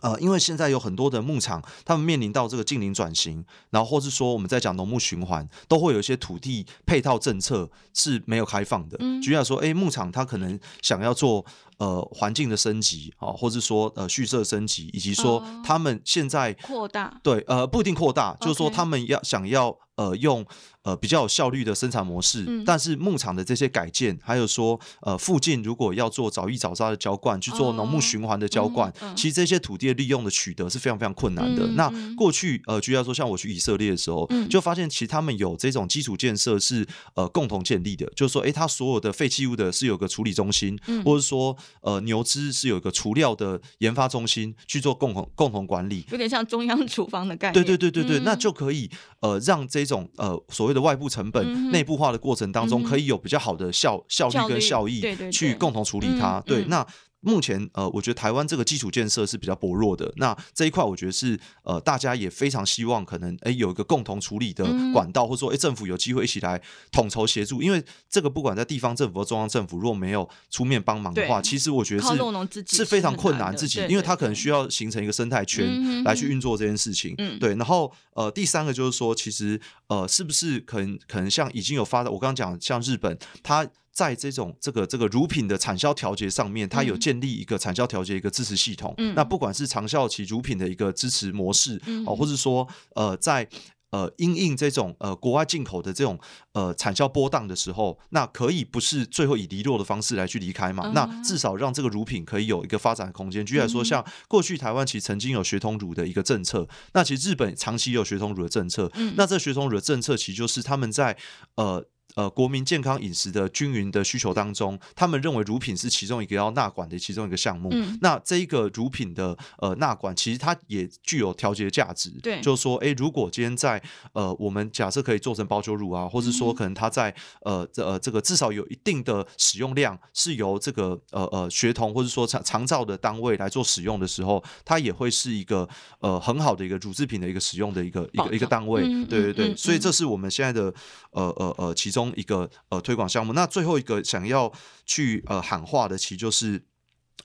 [0.00, 8.96] 呃，因为现在有很多的牧场，他们面临到这个近邻转型，然后或是说我们在讲农牧循环，都会有一些土地配套政策是没有开放的。
[9.00, 11.44] 嗯，举例来说，哎，牧场他可能想要做
[11.78, 20.46] 呃环境的升级啊，或者说呃蓄舍升级，以及说他们现在扩大，对，呃，不一定扩大，就是说他们要想要呃用。
[20.84, 29.12] 呃，比较有效率的生产模式，嗯、但是牧场的这些改建，还有说，呃，附近如果要做早育早杀的浇灌，去做农牧循环的浇灌，哦嗯。
[29.12, 31.66] 嗯、其实这些土地的利用的取得是非常非常困难的。
[31.66, 47.52] 嗯、那过去，呃，举例来说，像我去以色列的时候，嗯、就发现其实他们有这种基础建设是呃共同建立的，就是说，哎，他所有的废弃物的是有个处理中心，嗯、或者说，呃，牛只是有一个除料的研发中心去做共同共同管理，有点像中央厨房的概念。
[47.52, 50.78] 对对对对对，嗯、那就可以呃让这种呃所谓的。
[50.88, 56.40] 外部成本内部化的过程当中，可以有比较好的效效率跟效益，去共同处理它。
[56.46, 56.86] 对，那
[57.20, 60.12] 目前呃，我觉得台湾这个基础建设是比较薄弱的。
[60.16, 66.60] 那这一块，我觉得是呃，大家也非常希望可能哎有一个共同处理的管道，或者说哎政府有机会一起来
[66.92, 67.60] 统筹协助。
[67.60, 77.16] 因为这个不管在地方政府和中央政府，如果没有出面帮忙的话，其实我觉得是是非常困难自己，因为他可能需要形成一个生态圈来去运作这件事情。
[77.40, 83.66] 对，然后呃，第三个就是说，其实呃，是不是可能可能像已经有发的，我刚刚讲像日本，它。
[83.98, 88.94] 在这种这个这个乳品的产销调节上面，它有建立一个产销调节一个支持系统。
[88.98, 93.48] 嗯、那不管是长效期乳品的一个支持模式，嗯、哦，或者说呃，在
[93.90, 96.16] 呃因应这种呃国外进口的这种
[96.52, 100.84] 呃产销波荡的时候，那可以不是最后以离落的方式来去离开嘛？
[100.86, 103.44] 嗯、那至少让这个乳品可以有一个发展的空间。
[103.44, 108.88] 举例来说，像过去台湾其实曾经有学童乳的一个政策，那其实日本长期有学童乳的政策。
[108.94, 111.16] 嗯、那这学童乳的政策其实就是他们在
[111.56, 111.84] 呃。
[112.18, 117.68] 呃，国民健康饮食的均匀的需求当中，他们认为乳品是其中一个要纳管的其中一个项目。
[117.70, 122.10] 嗯、那这一个乳品的呃纳管，其实它也具有调节价值。
[122.20, 123.80] 对，就是说，哎，如果今天在
[124.14, 135.68] 呃，我们假设可以做成包酒乳啊，或是说可能它在呃这呃这个至少有一定的使用量，是由这个呃呃学童或者说长长照的单位来做使用的时候，它也会是一个
[136.00, 138.82] 呃很好的一个乳制品的一个使用的一个一个一个单位。
[138.84, 140.74] 嗯、对对对，嗯、所以这是我们现在的
[141.12, 142.07] 呃呃呃其中。
[142.16, 144.52] 一个呃推广项目，那最后一个想要
[144.84, 146.62] 去呃喊话的，其实就是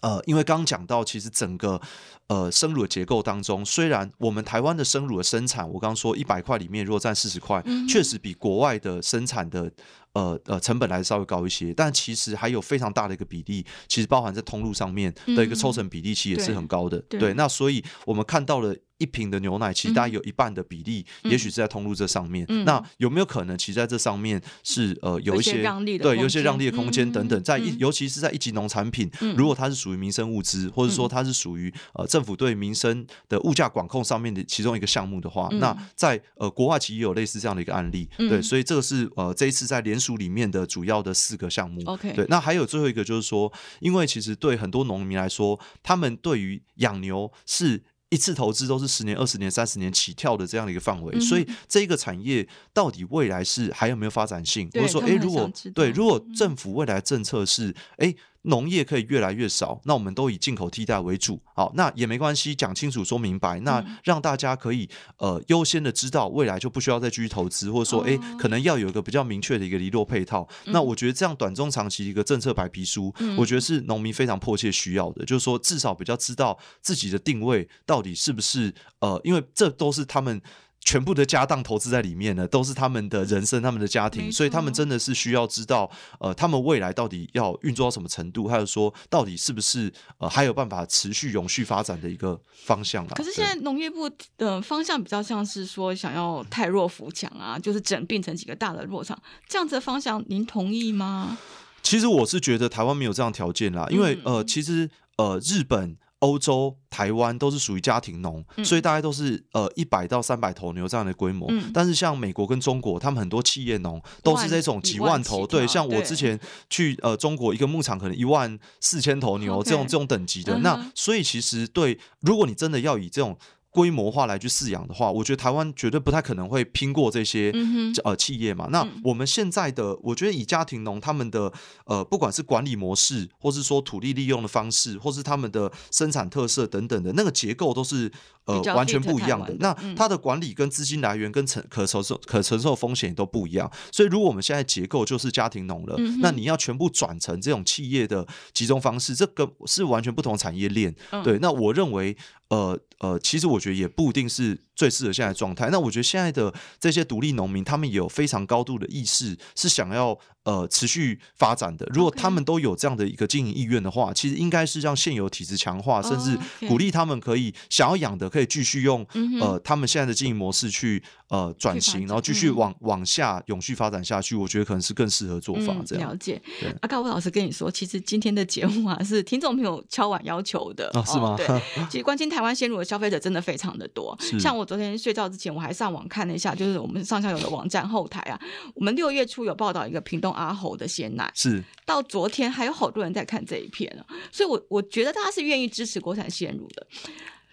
[0.01, 1.79] 呃，因为刚刚讲到，其实整个
[2.27, 9.71] 呃生乳的结构当中，虽然我们台湾的生乳的生产，我刚刚说一百块里面如果占四十块，确实比国外的生产的。
[10.13, 16.97] 呃呃，成本来稍微高一些，但其实还有非常大的一个比例，其实包含在通路上面的一个抽成比例，其实也是很高的。
[16.97, 22.45] 嗯、对，对，那所以我们看到了一瓶的牛奶，其实大概有一半的比例，嗯、也许是在通路这上面。
[22.47, 38.07] 嗯、那有没有可能，其实在这上面是呃有一些，些对，有一些让利的空间等等，在一、嗯、尤其是在一级农产品，嗯、如果它是属于民生物资，或者说它是属于呃政府对民生的物价管控上面的其中一个项目的话，嗯、那在呃国外其实也有类似这样的一个案例。
[38.19, 54.69] 嗯、对，所以这个是呃这一次在联署里面的主要的四个项目，OK，对，那还有最后一个就是说，因为其实对很多农民来说，他们对于养牛是一次投资都是十年、二十年、三十年起跳的这样的一个范围，嗯、所以这一个产业到底未来是还有没有发展性？
[54.73, 58.13] 或者说，哎，如果对，如果政府未来政策是，哎。
[58.43, 61.41] 农业可以越来越少，那我们都以进口替代为主。
[61.55, 70.47] 好，那也没关系，讲清楚说明白，那让大家可以呃优先的知道未来就不需要再继续投资，或者说哎、欸，可能要有一个比较明确的一个离落配套。
[70.65, 80.41] 那我觉得这样短中长期一个政策白皮书，我觉得是农民非常迫切需要的，就是说至少比较知道自己的定位到底是不是呃，因为这都是他们。
[80.83, 93.13] 全部的家当投资在里面呢，都是他们的人生、他们的家庭，所以他们真的是需要知道，呃，他们未来到底要运作到什么程度，还有说到底是不是呃还有办法持续永续发展的一个方向啦。
[93.15, 99.17] 可是现在农业部的方向比较像是说想要太弱扶强啊，就是整并成几个大的弱场，
[99.47, 101.37] 这样子的方向，您同意吗？
[101.81, 105.97] 其实我是觉得台湾没有这样条件啦，因为呃，其实呃，日本。
[106.23, 111.47] 欧洲、台湾都是属于家庭农，嗯、所以大概都是呃一百到三百头牛这样的规模。
[111.51, 115.39] 嗯、但是像美国跟中国，他们很多企业农都是这种几万头。
[115.39, 120.57] 万对，像我之前去呃中国一个牧场，可能一万四千头牛这种这种等级的。
[120.57, 123.37] 嗯、那所以其实对，如果你真的要以这种。
[123.73, 128.67] 规模化来去饲养的话，我觉得台湾绝对不太可能会拼过这些、嗯、呃企业嘛。
[128.71, 131.51] 那我们现在的，我觉得以家庭农他们的
[131.85, 138.11] 呃，不管是管理模式，或是说土地利用的方式，或是他们的生产特色等等的那个结构，都是
[138.45, 139.55] 呃完全不一样的。
[139.59, 143.71] 那它的管理跟资金来源跟承可承受可承受风险也都不一样。
[143.91, 150.95] 所以如果我们现在结构就是家庭农了，嗯、那你要全部转成这种企业的集中方式，这个是完全不同产业链。
[151.09, 152.15] 嗯、对，那我认为。
[152.53, 155.69] 呃呃，其实我觉得也不一定是最适合现在状态。
[155.71, 161.85] 那我觉得现在的这些独立农民，他们也有非常高度的意识，是想要呃持续发展的。
[161.93, 166.37] 如果他们都有这样的一个经营意愿的话，其实应该是让现有体制强化，甚至
[166.67, 169.05] 鼓励他们可以想要养的，可以继续用
[169.39, 174.35] 呃他们现在的经营模式去呃转型，然后继续往往下永续发展下去。
[174.35, 175.73] 我觉得可能是更适合做法。
[175.85, 176.41] 这样了解。
[176.81, 180.89] 阿高老师跟你说，其实今天的节目啊，是听众朋友敲碗要求的。
[180.93, 181.35] 哦，是吗？
[181.37, 181.47] 对，
[181.89, 184.17] 其实关心台湾鲜乳的消费者真的非常的多。
[184.39, 188.39] 像我昨天睡觉之前，我还上网看了一下，就是我们上下游的网站后台啊，
[188.73, 196.85] 我们六月初有报道一个屏东阿猴的鲜奶，是到昨天还有好多人在看这一篇啊，所以我我觉得大家是愿意支持国产鲜乳的。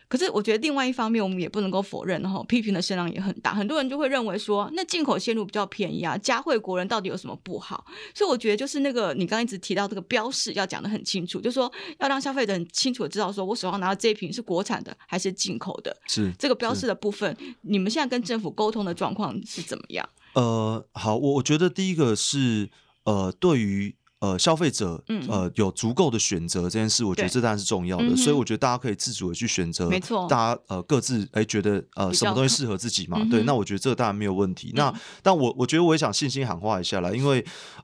[0.08, 3.54] 可是我觉得另外一方面，我们也不能够否认，哈，批评的声浪也很大。
[3.54, 7.86] 很多人就会认为说，那进口鲜乳比较便宜啊，加惠国人到底有什么不好？
[8.12, 15.96] 所以我觉得就是那个你刚刚一直提到这个标示要讲的很清楚，就是说要让消费者很清楚的知道，说我手上拿的这一瓶是国产的还是进口的。
[16.08, 20.08] 是这个标示的部分，你们现在跟政府沟通的状况是怎么样？
[20.34, 22.70] 呃，好，我我觉得第一个是
[23.04, 23.99] 呃，对于。
[24.20, 34.72] 呃，消费者呃有足够的选择这件事，我觉得这当然是重要的，嗯、所以我觉得大家可以自主的去选择，没错，大家呃各自哎觉得呃什么东西适合自己嘛，嗯、对，那我觉得这个当然没有问题。
[34.72, 37.42] 嗯、那但我我觉得我也想信心喊话一下啦，因为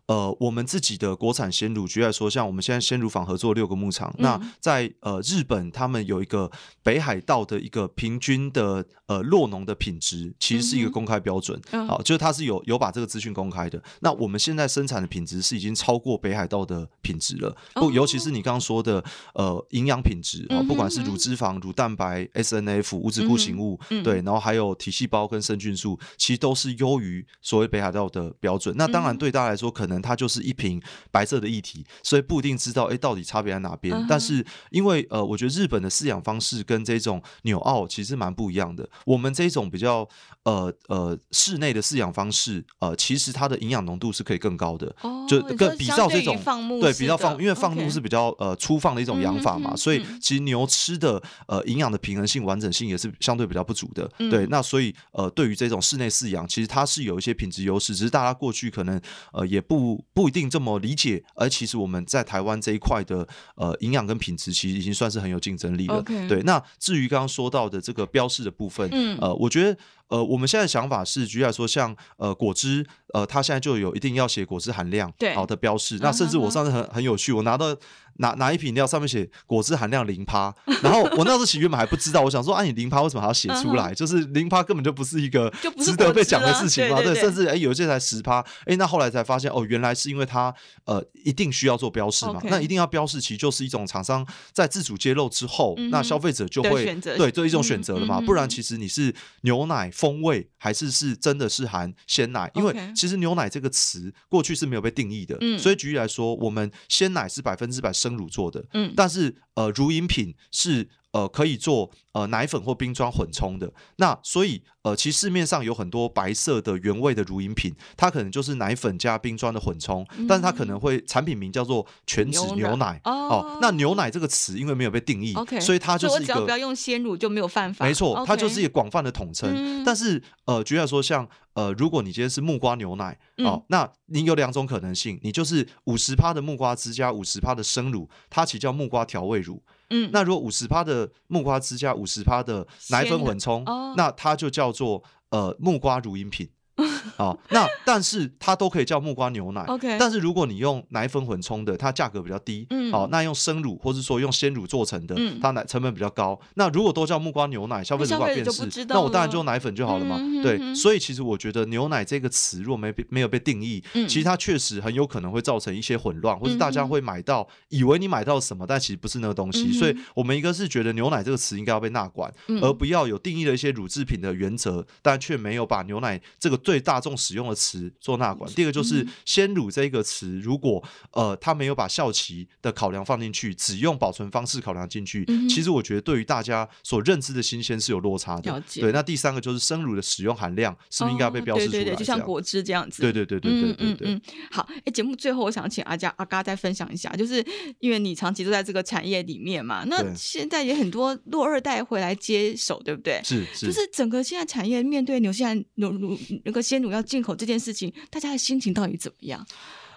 [0.08, 6.50] 呃我们自己的国产鲜乳，举例来说，像我们现在鲜乳坊合作六个牧场，嗯、那在呃日本他们有一个
[6.82, 13.82] 北海道的一个平均的呃酪农的品质，其实是一个公开标准，嗯、好，就是它是有有把这个资讯公开的。
[14.00, 16.20] 那我们现在生产的品质是已经超过。
[16.26, 19.02] 北海道的品质了，不，尤其是你刚刚说的，
[19.34, 28.74] 呃，营养品质啊，不管是乳脂肪、乳蛋白、S N F、无脂固形物，对，然后还有体细胞跟生菌素，其实都是优于所谓北海道的标准。
[28.76, 34.04] 那当然对大家来说，可能它就是一瓶白色的液体，所以不一定知道，哎，到底差别在哪边。
[34.08, 38.88] 但是因为呃，我觉得日本的饲养方式跟这种纽澳其实蛮不一样的。
[39.04, 40.08] 我们这种比较
[40.42, 44.92] 呃呃室内的饲养方式，呃，其实它的营养浓度是可以更高的，
[45.28, 46.15] 就更比较。
[46.16, 54.10] 这种对比较放，因为放牧是比较呃粗放的一种养法嘛，嗯、所以其实牛吃的呃营养的平衡性、完整性也是相对比较不足的。
[54.18, 59.00] 嗯、对，那所以呃对于这种室内饲养，其实它是有一些品质优势，只是大家过去可能
[59.32, 61.22] 呃也不不一定这么理解。
[61.34, 66.02] 而其实我们在台湾这一块的呃营养跟品质，其实已经算是很有竞争力了。
[66.28, 69.76] 对，那至于刚刚说到的这个标示的部分，嗯、呃，我觉得。
[70.08, 75.98] 呃，我们现在的想法是，举例来说，像呃果汁，呃，它现在就有一定要写果汁含量好的标示。
[76.00, 77.76] 那甚至我上次很很有趣，我拿到。
[78.18, 83.92] 拿拿一瓶饮料，上面写果汁含量零趴，然后我那时候其实原本还不知道，我想说，啊，你零趴为什么还要写出来？
[83.94, 90.54] 就是零趴根本就不是一个值得被讲的事情嘛，对，甚至哎有些才十趴，哎，那后来才发现，哦，原来是因为它
[90.84, 102.50] 呃一定需要做标示嘛，那一定要标示，其实就是一种厂商在自主揭露之后，那消费者就会对做一种选择了嘛，不然其实你是牛奶风味还是是真的是含鲜奶？
[102.54, 107.92] 因为其实牛奶这个词过去是没有被定义的，所以举例来说，我们鲜奶是百分之百。
[108.06, 129.50] 生乳做的，嗯，但是呃，乳饮品是呃可以做呃奶粉或冰砖混冲的，那所以呃，其实市面上有很多白色的原味的乳饮品，它可能就是奶粉加冰砖的混冲，嗯、但是它可能会产品名叫做全脂牛奶牛哦，哦，那牛奶这个词因为没有被定义，Okay, 所以它就是一个不要用鲜乳就没有犯法，没错，它就是一个广泛的统称。
[129.54, 131.26] 嗯、但是呃，举例来说像。
[131.56, 139.62] 呃，如果你今天是木瓜牛奶，哦，那你有两种可能性，你就是五十趴的木瓜汁加五十趴的生乳，它其实叫木瓜调味乳。
[139.90, 146.48] 嗯，那如果五十趴的木瓜汁加五十趴的奶粉混冲，哦、那它就叫做呃木瓜乳饮品。
[147.16, 149.62] 好，那但是它都可以叫木瓜牛奶。
[149.62, 152.66] OK，但是如果你用奶粉混冲的，它价格比较低。
[152.70, 156.38] 嗯，好，那用生乳或者说用鲜乳做成的，它奶成本比较高。
[156.54, 160.18] 那如果都叫木瓜牛奶，消费者无法辨识，那我当然就用奶粉就好了嘛。
[160.42, 169.72] 对，所以其实我觉得牛奶这个词如果没没有被定义，其实它确实很有可能会造成一些混乱，或是大家会买到以为你买到什么，但其实不是那个东西。
[169.72, 178.50] 所以我们一个是觉得牛奶这个词应该要被纳管，而不要有定义的一些乳制品的原则，但却没有把牛奶这个最大众使用的词做纳管。
[178.54, 188.60] 第二个就是鲜乳这个词，如果呃他没有把效期的考量放进去，只用保存方式考量进去，其实我觉得对于大家所认知的新鲜是有落差的。
[188.74, 191.78] 对，那第三个就是生乳的使用含量是不是应该要被标示出来？
[191.78, 193.00] 对对对，就像果汁这样子。
[193.00, 194.20] 对对对对对对对。
[194.50, 197.44] 好，哎，节目最后我想请阿佳阿嘎再分享一下，就是
[197.78, 203.20] 因为你长期都在这个产业里面嘛，那现在也很多落二代回来接手，对不对？
[203.22, 203.66] 是是。
[203.66, 209.46] 就是整个现在产业面对牛现在乳乳那个鲜乳要进口这件事情，大家的心情到底怎么样？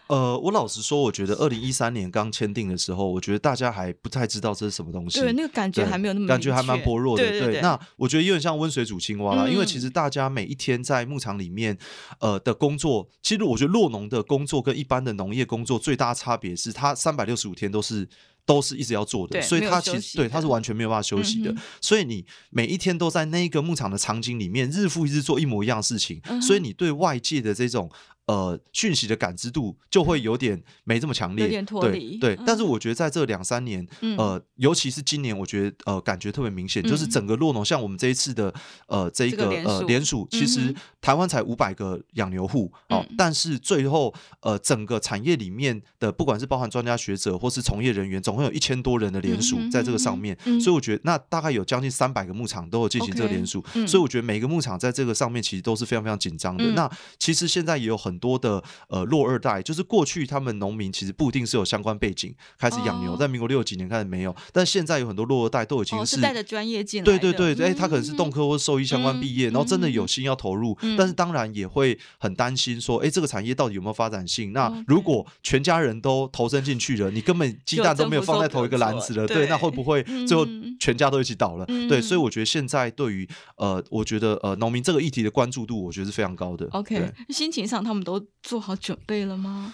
[0.07, 7.23] 呃，我老实说，我觉得二零一三年刚签订的时候，我觉得大家还不太知道这是什么东西，对，那个感觉还没有那么感觉还蛮薄弱的。
[7.23, 11.77] 对，对，对，对，那我觉得有点像温水煮青蛙啦，嗯，因为其实大家每一天在牧场里面，
[12.19, 18.09] 呃的工作，其实我觉得落农的工作跟一般的农业工作最大差别是，它三百六十五天都是。
[18.49, 21.51] 都是一直要做的，所以他其实对他是完全没有办法休息的。
[21.51, 27.87] 嗯、所以你每一天都在那个牧场的场景里面，日复一日做一模一样的事情，嗯、所以你对外界的这种。
[28.29, 32.15] 呃，讯息的感知度就会有点没这么强烈，有点脱离。
[32.17, 33.83] 对，对、嗯，但是我觉得在这两三年，
[34.19, 38.53] 呃，嗯、尤其是今年，我觉得呃，感觉特别明显，嗯、就是整个洛农，像我们这一次的
[38.85, 40.71] 呃，这一个、这个呃联署，其实
[41.01, 56.75] 台湾才五百个养牛户哦、嗯，但是最后呃，整个产业里面的，不管是包含专家学者或是从业人员，总共有一千多人的联署在这个上面，嗯、所以我觉得那大概有将近三百个牧场都有进行这个联署、嗯，所以我觉得每个牧场在这个上面其实都是非常非常紧张的、嗯。
[56.75, 58.99] 那其实现在也有很多的呃。
[59.09, 74.53] 落，二代就是过去他们农民其实不一定是有相关背景开始养牛，在、哦、民国六几年开始没有，但现在有很多落二代都已经是带着专业进来，对对对，哎、他可能是动科或兽医相关毕业、嗯，然后真的有心要投入，嗯、但是当然也会很担心说，哎、欸，这个产业到底有没有发展性？
[74.53, 80.45] 那如果全家人都投身进去了，你根本鸡蛋都没有放在同一个篮子了，对，那会不会最后
[80.79, 81.65] 全家都一起倒了？
[81.67, 86.67] 嗯、对，所以我觉得现在对于呃，我觉得呃，农民这个议题的关注度，我觉得是非常高的。
[86.71, 88.08] OK，心情上他们都
[88.41, 89.73] 做好准备了吗？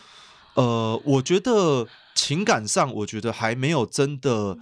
[0.55, 4.57] 呃，我觉得情感上，我觉得还没有真的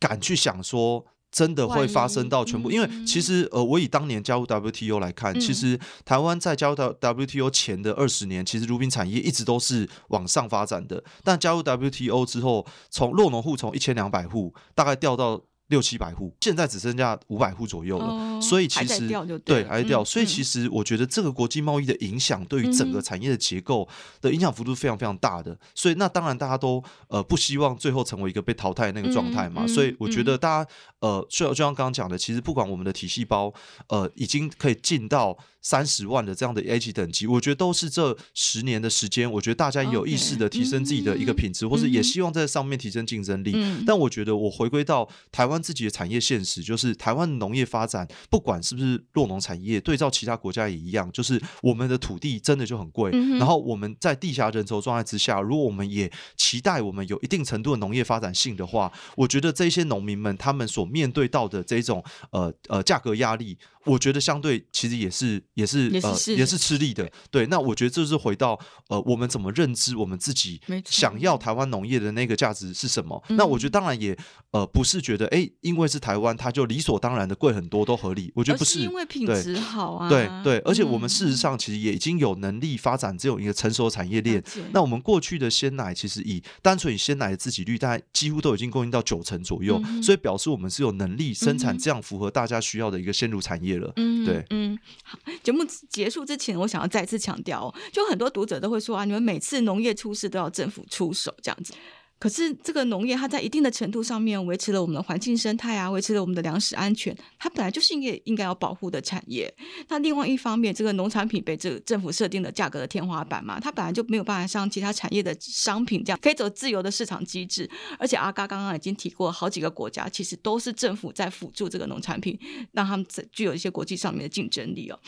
[0.00, 2.70] 敢去想说，真的会发生到全部。
[2.70, 11.04] 因为其实，呃，我以当年加入 WTO 来看，其实台湾在加入 WTO 前的二十年，其实乳品产业一直都是往上发展的。
[11.22, 15.42] 但加入 WTO 之后，从落农户从一千两百户，大概掉到。
[15.68, 19.08] 六七百户，现在只剩下五百户左右了，哦，所以其实
[19.44, 23.88] 对还在掉，嗯，所以其实我觉得这个国际贸易的影响对于整个产业的结构
[24.20, 33.52] 的影响幅度非常非常大的，所以那当然大家都呃不希望最后成为一个被淘汰的那个状态嘛，嗯，所以我觉得大家呃，就就像刚刚讲的，其实不管我们的体细胞
[33.88, 35.36] 呃已经可以进到。
[35.62, 43.52] 三十万的这样的 A 等级，我觉得都是这十年的时间，我觉得大家有意识的提升自己的一个品质.或是也希望在上面提升竞争力。
[43.54, 53.10] 嗯、但我觉得我回归到台湾自己的产业现实，就是台湾农业发展，不管是不是弱农产业，对照其他国家也一样，就是我们的土地真的就很贵。
[53.12, 63.58] 嗯、然后我们在地下人稠状态之下，如果我们也期待我们有一定程度的农业发展性的话，我觉得这些农民们他们所面对到的这种呃呃价格压力。
[63.88, 67.46] 我觉得相对其实也是也是呃也是吃力的，对。
[67.46, 68.58] 那我觉得这是回到
[68.88, 73.22] 呃我们怎么认知我们自己想要台湾农业的那个价值是什么？
[73.30, 74.16] 那我觉得当然也
[74.50, 78.30] 呃不是觉得哎因为是台湾它就理所当然的贵很多都合理。
[78.34, 80.08] 我觉得不是，是因为品质好啊。
[80.10, 84.42] 对对，而且我们事实上其实也已经有能力发展这种一个成熟产业链。
[84.72, 93.77] 那我们过去的鲜奶其实以单纯以鲜奶的自给率，大概几乎都已经供应到九成左右，所以表示我们是有能力生产这样符合大家需要的一个鲜乳产业。
[93.96, 101.72] 嗯，对，嗯，好，节目结束之前，我想要再次强调哦，就很多读者都会说啊，你们每次农业出事都要政府出手这样子。
[102.18, 109.52] 可是这个农业，它在一定的程度上面维持了我们的环境生态啊，维持了我们的粮食安全，它本来就是应该应该要保护的产业。
[109.88, 117.70] 那另外一方面，这个农产品被这个政府设定的价格的天花板嘛，它本来就没有办法像其他产业的商品这样可以走自由的市场机制。
[117.98, 122.38] 而且阿嘎刚刚已经提过，好几个国家其实都是政府在辅助这个农产品，
[122.72, 124.98] 让他们具有一些国际上面的竞争力哦。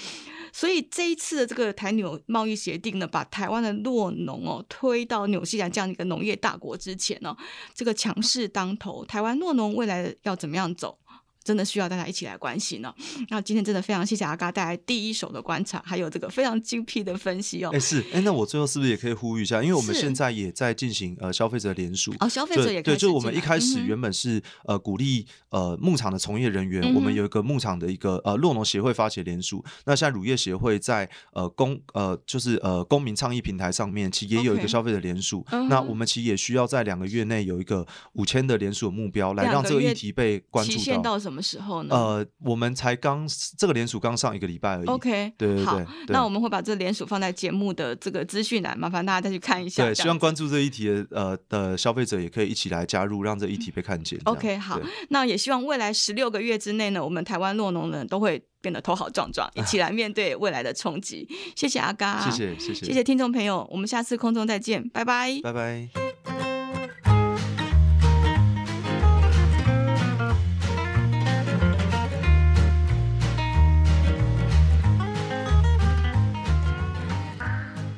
[0.53, 7.35] 所以这一次的这个台纽贸易协定呢，把台湾的落农哦推到纽西兰这样一个农业大国之且呢，
[7.75, 10.99] 这个强势当头，台湾诺农未来要怎么样走？
[11.43, 12.95] 真的需要大家一起来关心呢。
[13.29, 17.71] 那今天真的非常谢谢阿嘎带来第一手的观察，还有这个非常精辟的分析哦。
[17.73, 19.63] 哎、欸、是哎、欸，那我最后是不是也可以呼吁一下？
[19.63, 29.65] 因为我们现在也在进行呃消费者联署哦，消费者也对，就我们一开始原本是、嗯、呃鼓励呃牧场的从业人员、嗯，我们有一个牧场的一个呃洛农协会发起联署。
[29.87, 35.43] 那现在乳业协会在呃公呃就是呃公民倡议平台上面，其实也有一个消费者联署。
[35.51, 35.69] Okay.
[35.69, 41.19] 那我们其实也需要在两个月内有一个五千的联署的目标，来让这个议题被关注到。
[41.31, 41.95] 什么时候呢？
[41.95, 43.25] 呃呃，我们才刚
[43.57, 44.87] 这个联署刚上一个礼拜而已。
[44.87, 49.85] OK，对对对，好，那我们会把这个联署放在节目的这个资讯栏，麻烦大家再去看一下。
[49.85, 54.19] 对，希望关注这一题的呃的消费者也可以一起来加入，让这一题被看见。
[54.25, 61.29] OK，好，那也希望未来十六个月之内呢，我们台湾落农人都会变得头好壮壮，一起来面对未来的冲击。
[61.55, 66.50] 谢谢阿嘎， 谢谢谢谢，谢谢听众朋友，我们下次空中再见，拜拜，拜拜。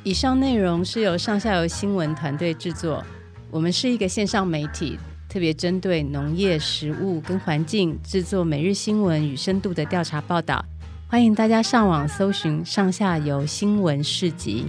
[0.05, 3.05] 以上内容是由上下游新闻团队制作，
[3.53, 4.99] 我们是一个线上媒体，
[5.29, 10.65] 特别针对农业、食物跟环境制作每日新闻与深度的调查报道。
[11.07, 14.67] 欢迎大家上网搜寻上下游新闻市集。